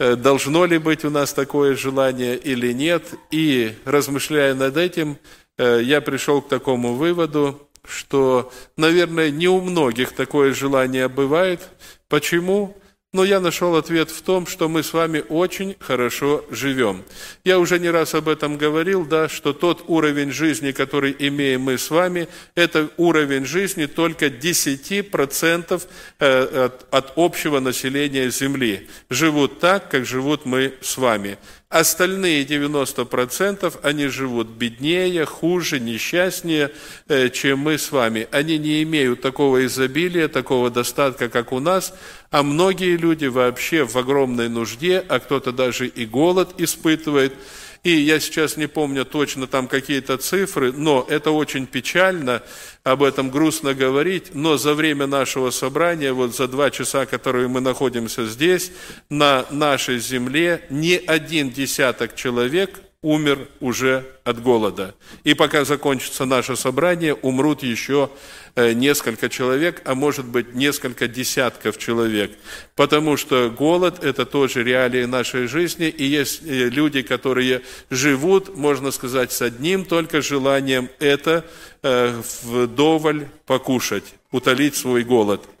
э, 0.00 0.16
должно 0.16 0.64
ли 0.64 0.78
быть 0.78 1.04
у 1.04 1.10
нас 1.10 1.32
такое 1.32 1.76
желание 1.76 2.36
или 2.36 2.72
нет. 2.72 3.04
И 3.30 3.76
размышляя 3.84 4.54
над 4.54 4.76
этим, 4.76 5.18
э, 5.56 5.82
я 5.84 6.00
пришел 6.00 6.42
к 6.42 6.48
такому 6.48 6.94
выводу, 6.94 7.68
что, 7.86 8.52
наверное, 8.76 9.30
не 9.30 9.48
у 9.48 9.60
многих 9.60 10.12
такое 10.12 10.54
желание 10.54 11.08
бывает– 11.08 11.60
Почему? 12.12 12.76
Но 13.14 13.24
я 13.24 13.40
нашел 13.40 13.74
ответ 13.74 14.10
в 14.10 14.20
том, 14.20 14.46
что 14.46 14.68
мы 14.68 14.82
с 14.82 14.92
вами 14.92 15.24
очень 15.30 15.76
хорошо 15.80 16.44
живем. 16.50 17.04
Я 17.42 17.58
уже 17.58 17.78
не 17.78 17.88
раз 17.88 18.14
об 18.14 18.28
этом 18.28 18.58
говорил, 18.58 19.06
да, 19.06 19.30
что 19.30 19.54
тот 19.54 19.84
уровень 19.86 20.30
жизни, 20.30 20.72
который 20.72 21.16
имеем 21.18 21.62
мы 21.62 21.78
с 21.78 21.88
вами, 21.88 22.28
это 22.54 22.90
уровень 22.98 23.46
жизни 23.46 23.86
только 23.86 24.26
10% 24.26 25.82
э, 26.18 26.64
от, 26.66 26.86
от 26.94 27.12
общего 27.16 27.60
населения 27.60 28.28
Земли. 28.28 28.90
Живут 29.08 29.58
так, 29.58 29.90
как 29.90 30.04
живут 30.04 30.44
мы 30.44 30.74
с 30.82 30.98
вами. 30.98 31.38
Остальные 31.72 32.44
90% 32.44 33.78
они 33.82 34.08
живут 34.08 34.48
беднее, 34.48 35.24
хуже, 35.24 35.80
несчастнее, 35.80 36.70
э, 37.08 37.30
чем 37.30 37.60
мы 37.60 37.78
с 37.78 37.90
вами. 37.90 38.28
Они 38.30 38.58
не 38.58 38.82
имеют 38.82 39.22
такого 39.22 39.64
изобилия, 39.64 40.28
такого 40.28 40.68
достатка, 40.68 41.30
как 41.30 41.50
у 41.50 41.60
нас, 41.60 41.94
а 42.30 42.42
многие 42.42 42.98
люди 42.98 43.24
вообще 43.24 43.84
в 43.86 43.96
огромной 43.96 44.50
нужде, 44.50 45.02
а 45.08 45.18
кто-то 45.18 45.50
даже 45.50 45.86
и 45.88 46.04
голод 46.04 46.60
испытывает– 46.60 47.32
и 47.82 47.90
я 47.90 48.20
сейчас 48.20 48.56
не 48.56 48.68
помню 48.68 49.04
точно 49.04 49.46
там 49.46 49.66
какие-то 49.66 50.16
цифры, 50.16 50.72
но 50.72 51.04
это 51.08 51.32
очень 51.32 51.66
печально, 51.66 52.42
об 52.84 53.02
этом 53.02 53.30
грустно 53.30 53.74
говорить, 53.74 54.34
но 54.34 54.56
за 54.56 54.74
время 54.74 55.06
нашего 55.06 55.50
собрания, 55.50 56.12
вот 56.12 56.34
за 56.36 56.48
два 56.48 56.70
часа, 56.70 57.06
которые 57.06 57.48
мы 57.48 57.60
находимся 57.60 58.26
здесь, 58.26 58.72
на 59.08 59.46
нашей 59.50 59.98
земле, 59.98 60.64
ни 60.70 60.94
один 61.06 61.50
десяток 61.50 62.14
человек 62.14 62.82
умер 63.02 63.48
уже 63.58 64.06
от 64.22 64.40
голода. 64.40 64.94
И 65.24 65.34
пока 65.34 65.64
закончится 65.64 66.24
наше 66.24 66.56
собрание, 66.56 67.14
умрут 67.14 67.64
еще 67.64 68.10
э, 68.54 68.72
несколько 68.72 69.28
человек, 69.28 69.82
а 69.84 69.96
может 69.96 70.24
быть 70.24 70.54
несколько 70.54 71.08
десятков 71.08 71.78
человек. 71.78 72.30
Потому 72.76 73.16
что 73.16 73.50
голод– 73.50 74.02
это 74.04 74.24
тоже 74.24 74.62
реалии 74.62 75.04
нашей 75.04 75.48
жизни, 75.48 75.88
и 75.88 76.04
есть 76.04 76.42
э, 76.44 76.68
люди, 76.68 77.02
которые 77.02 77.62
живут, 77.90 78.56
можно 78.56 78.92
сказать, 78.92 79.32
с 79.32 79.42
одним 79.42 79.84
только 79.84 80.22
желанием– 80.22 80.88
это 81.00 81.44
э, 81.82 82.22
вдоволь 82.44 83.26
покушать, 83.46 84.14
утолить 84.30 84.76
свой 84.76 85.02
голод– 85.02 85.42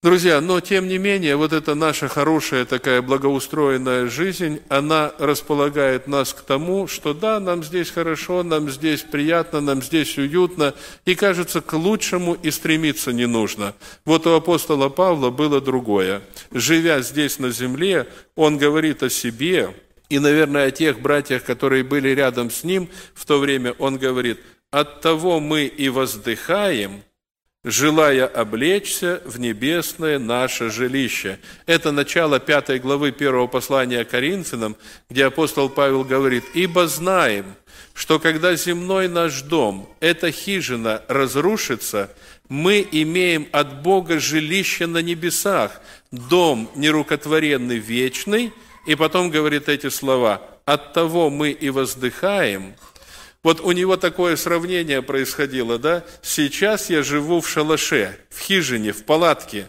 Друзья, 0.00 0.40
но 0.40 0.60
тем 0.60 0.86
не 0.86 0.96
менее, 0.96 1.34
вот 1.34 1.52
эта 1.52 1.74
наша 1.74 2.06
хорошая 2.06 2.64
такая 2.64 3.02
благоустроенная 3.02 4.06
жизнь, 4.06 4.60
она 4.68 5.12
располагает 5.18 6.06
нас 6.06 6.32
к 6.32 6.42
тому, 6.42 6.86
что 6.86 7.14
да, 7.14 7.40
нам 7.40 7.64
здесь 7.64 7.90
хорошо, 7.90 8.44
нам 8.44 8.70
здесь 8.70 9.02
приятно, 9.02 9.60
нам 9.60 9.82
здесь 9.82 10.16
уютно, 10.16 10.76
и 11.04 11.16
кажется, 11.16 11.60
к 11.60 11.72
лучшему 11.72 12.34
и 12.34 12.52
стремиться 12.52 13.12
не 13.12 13.26
нужно. 13.26 13.74
Вот 14.04 14.24
у 14.28 14.34
апостола 14.34 14.88
Павла 14.88 15.30
было 15.30 15.60
другое. 15.60 16.22
Живя 16.52 17.02
здесь 17.02 17.40
на 17.40 17.50
земле, 17.50 18.06
он 18.36 18.56
говорит 18.56 19.02
о 19.02 19.10
себе, 19.10 19.74
и, 20.08 20.20
наверное, 20.20 20.66
о 20.66 20.70
тех 20.70 21.00
братьях, 21.00 21.42
которые 21.42 21.82
были 21.82 22.10
рядом 22.10 22.52
с 22.52 22.62
ним 22.62 22.88
в 23.14 23.26
то 23.26 23.40
время, 23.40 23.74
он 23.80 23.98
говорит, 23.98 24.38
«От 24.70 25.00
того 25.00 25.40
мы 25.40 25.64
и 25.64 25.88
воздыхаем, 25.88 27.02
желая 27.68 28.26
облечься 28.26 29.20
в 29.26 29.38
небесное 29.38 30.18
наше 30.18 30.70
жилище. 30.70 31.38
Это 31.66 31.92
начало 31.92 32.40
пятой 32.40 32.78
главы 32.78 33.12
первого 33.12 33.46
послания 33.46 34.06
Коринфянам, 34.06 34.74
где 35.10 35.26
апостол 35.26 35.68
Павел 35.68 36.02
говорит, 36.02 36.44
«Ибо 36.54 36.86
знаем, 36.86 37.44
что 37.92 38.18
когда 38.18 38.54
земной 38.54 39.06
наш 39.06 39.42
дом, 39.42 39.94
эта 40.00 40.32
хижина, 40.32 41.02
разрушится, 41.08 42.10
мы 42.48 42.86
имеем 42.90 43.46
от 43.52 43.82
Бога 43.82 44.18
жилище 44.18 44.86
на 44.86 45.02
небесах, 45.02 45.82
дом 46.10 46.70
нерукотворенный 46.74 47.78
вечный». 47.78 48.50
И 48.86 48.94
потом 48.94 49.28
говорит 49.28 49.68
эти 49.68 49.90
слова, 49.90 50.40
«От 50.64 50.94
того 50.94 51.28
мы 51.28 51.50
и 51.50 51.68
воздыхаем, 51.68 52.74
Вот 53.42 53.60
у 53.60 53.72
него 53.72 53.96
такое 53.96 54.36
сравнение 54.36 55.00
происходило, 55.00 55.78
да? 55.78 56.04
Сейчас 56.22 56.90
я 56.90 57.02
живу 57.02 57.40
в 57.40 57.48
шалаше, 57.48 58.18
в 58.30 58.40
хижине, 58.40 58.92
в 58.92 59.04
палатке, 59.04 59.68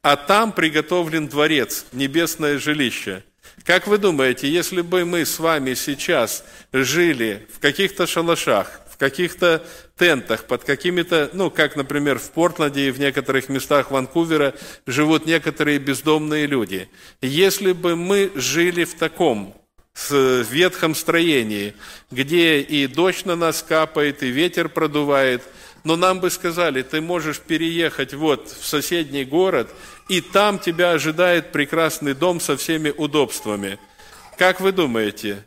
а 0.00 0.16
там 0.16 0.52
приготовлен 0.52 1.28
дворец, 1.28 1.86
небесное 1.92 2.58
жилище. 2.58 3.22
Как 3.64 3.86
вы 3.86 3.98
думаете, 3.98 4.48
если 4.48 4.80
бы 4.80 5.04
мы 5.04 5.24
с 5.24 5.38
вами 5.38 5.74
сейчас 5.74 6.44
жили 6.72 7.46
в 7.54 7.60
каких-то 7.60 8.06
шалашах, 8.06 8.80
в 8.90 8.96
каких-то 8.96 9.64
тентах, 9.96 10.46
под 10.46 10.64
какими-то, 10.64 11.30
ну, 11.32 11.50
как, 11.50 11.76
например, 11.76 12.18
в 12.18 12.30
Портленде 12.30 12.88
и 12.88 12.90
в 12.90 12.98
некоторых 12.98 13.48
местах 13.48 13.90
Ванкувера 13.90 14.54
живут 14.86 15.26
некоторые 15.26 15.78
бездомные 15.78 16.46
люди. 16.46 16.88
Если 17.20 17.72
бы 17.72 17.94
мы 17.94 18.32
жили 18.34 18.84
в 18.84 18.94
таком 18.94 19.54
в 19.94 20.42
ветхом 20.42 20.94
строении, 20.94 21.74
где 22.10 22.60
и 22.60 22.86
дождь 22.86 23.24
на 23.24 23.36
нас 23.36 23.62
капает, 23.62 24.22
и 24.22 24.28
ветер 24.28 24.68
продувает, 24.68 25.42
но 25.84 25.96
нам 25.96 26.20
бы 26.20 26.30
сказали, 26.30 26.82
ты 26.82 27.00
можешь 27.00 27.40
переехать 27.40 28.14
вот 28.14 28.48
в 28.48 28.66
соседний 28.66 29.24
город, 29.24 29.70
и 30.08 30.20
там 30.20 30.58
тебя 30.58 30.92
ожидает 30.92 31.52
прекрасный 31.52 32.14
дом 32.14 32.40
со 32.40 32.56
всеми 32.56 32.90
удобствами. 32.90 33.78
Как 34.38 34.60
вы 34.60 34.72
думаете, 34.72 35.44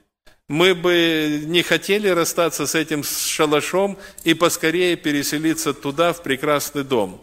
мы 0.47 0.75
бы 0.75 1.41
не 1.45 1.63
хотели 1.63 2.07
расстаться 2.07 2.67
с 2.67 2.75
этим 2.75 3.03
шалашом 3.03 3.97
и 4.23 4.35
поскорее 4.35 4.95
переселиться 4.95 5.73
туда, 5.73 6.13
в 6.13 6.21
прекрасный 6.21 6.83
дом. 6.83 7.21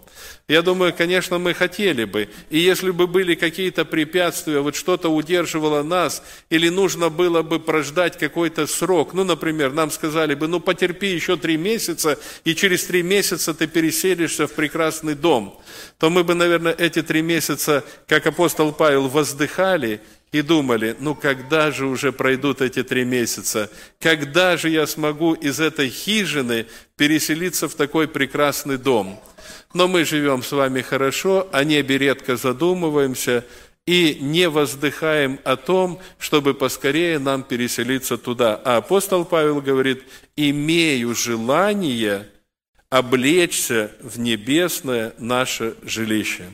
Я 0.48 0.62
думаю, 0.62 0.92
конечно, 0.92 1.38
мы 1.38 1.54
хотели 1.54 2.04
бы. 2.04 2.28
И 2.50 2.58
если 2.58 2.90
бы 2.90 3.06
были 3.06 3.36
какие-то 3.36 3.84
препятствия, 3.84 4.58
вот 4.58 4.74
что-то 4.74 5.08
удерживало 5.08 5.84
нас, 5.84 6.22
или 6.50 6.68
нужно 6.68 7.10
было 7.10 7.42
бы 7.42 7.60
прождать 7.60 8.18
какой-то 8.18 8.66
срок, 8.66 9.14
ну, 9.14 9.22
например, 9.22 9.72
нам 9.72 9.92
сказали 9.92 10.34
бы, 10.34 10.48
ну, 10.48 10.58
потерпи 10.58 11.06
еще 11.06 11.36
три 11.36 11.56
месяца, 11.56 12.18
и 12.44 12.56
через 12.56 12.84
три 12.84 13.02
месяца 13.04 13.54
ты 13.54 13.68
переселишься 13.68 14.48
в 14.48 14.52
прекрасный 14.52 15.14
дом, 15.14 15.60
то 15.98 16.10
мы 16.10 16.24
бы, 16.24 16.34
наверное, 16.34 16.72
эти 16.72 17.02
три 17.02 17.22
месяца, 17.22 17.84
как 18.08 18.26
апостол 18.26 18.72
Павел, 18.72 19.08
воздыхали 19.08 20.00
и 20.32 20.40
думали, 20.40 20.96
ну 20.98 21.14
когда 21.14 21.70
же 21.70 21.86
уже 21.86 22.10
пройдут 22.10 22.62
эти 22.62 22.82
три 22.82 23.04
месяца? 23.04 23.70
Когда 24.00 24.56
же 24.56 24.70
я 24.70 24.86
смогу 24.86 25.34
из 25.34 25.60
этой 25.60 25.90
хижины 25.90 26.66
переселиться 26.96 27.68
в 27.68 27.74
такой 27.74 28.08
прекрасный 28.08 28.78
дом? 28.78 29.20
Но 29.74 29.88
мы 29.88 30.04
живем 30.04 30.42
с 30.42 30.52
вами 30.52 30.80
хорошо, 30.80 31.48
о 31.52 31.64
небе 31.64 31.98
редко 31.98 32.36
задумываемся 32.36 33.44
и 33.86 34.18
не 34.20 34.48
воздыхаем 34.48 35.38
о 35.44 35.56
том, 35.56 36.00
чтобы 36.18 36.54
поскорее 36.54 37.18
нам 37.18 37.42
переселиться 37.42 38.16
туда. 38.16 38.60
А 38.64 38.78
апостол 38.78 39.24
Павел 39.24 39.60
говорит, 39.60 40.02
имею 40.36 41.14
желание 41.14 42.28
облечься 42.88 43.90
в 44.00 44.18
небесное 44.18 45.14
наше 45.18 45.74
жилище. 45.82 46.44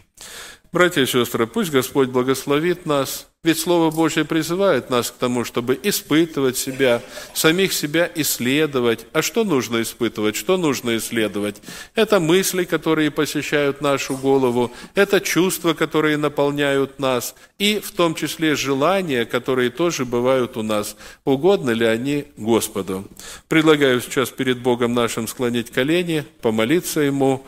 Братья 0.72 1.02
и 1.02 1.06
сестры, 1.06 1.46
пусть 1.46 1.70
Господь 1.70 2.08
благословит 2.08 2.86
нас, 2.86 3.27
ведь 3.44 3.60
Слово 3.60 3.92
Божье 3.92 4.24
призывает 4.24 4.90
нас 4.90 5.12
к 5.12 5.14
тому, 5.14 5.44
чтобы 5.44 5.78
испытывать 5.84 6.56
себя, 6.56 7.00
самих 7.34 7.72
себя 7.72 8.10
исследовать. 8.16 9.06
А 9.12 9.22
что 9.22 9.44
нужно 9.44 9.80
испытывать, 9.80 10.34
что 10.34 10.56
нужно 10.56 10.96
исследовать? 10.96 11.62
Это 11.94 12.18
мысли, 12.18 12.64
которые 12.64 13.12
посещают 13.12 13.80
нашу 13.80 14.16
голову, 14.16 14.72
это 14.96 15.20
чувства, 15.20 15.74
которые 15.74 16.16
наполняют 16.16 16.98
нас, 16.98 17.36
и 17.60 17.78
в 17.78 17.92
том 17.92 18.16
числе 18.16 18.56
желания, 18.56 19.24
которые 19.24 19.70
тоже 19.70 20.04
бывают 20.04 20.56
у 20.56 20.64
нас. 20.64 20.96
Угодно 21.24 21.70
ли 21.70 21.86
они 21.86 22.24
Господу? 22.36 23.06
Предлагаю 23.46 24.00
сейчас 24.00 24.30
перед 24.30 24.58
Богом 24.58 24.94
нашим 24.94 25.28
склонить 25.28 25.70
колени, 25.70 26.24
помолиться 26.42 27.02
Ему, 27.02 27.46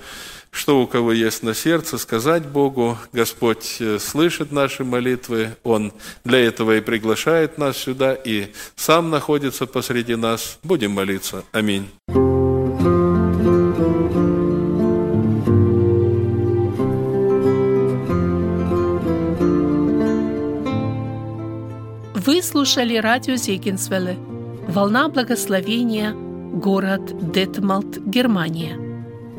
что 0.51 0.81
у 0.81 0.87
кого 0.87 1.13
есть 1.13 1.43
на 1.43 1.55
сердце, 1.55 1.99
сказать 1.99 2.47
Богу. 2.47 2.99
Господь 3.13 3.77
э, 3.81 3.99
слышит 3.99 4.53
наши 4.53 4.85
молитвы, 4.85 5.57
Он 5.63 5.93
для 6.25 6.41
этого 6.41 6.77
и 6.77 6.81
приглашает 6.81 7.59
нас 7.59 7.77
сюда, 7.77 8.15
и 8.15 8.49
сам 8.77 9.11
находится 9.11 9.67
посреди 9.67 10.17
нас. 10.17 10.59
Будем 10.63 10.93
молиться. 10.93 11.45
Аминь. 11.53 11.89
Вы 22.15 22.43
слушали 22.43 22.97
радио 22.97 23.37
Зегенсвелле 23.37 24.17
«Волна 24.69 25.09
благословения», 25.09 26.13
город 26.13 27.33
Детмалт, 27.33 27.99
Германия– 27.99 28.79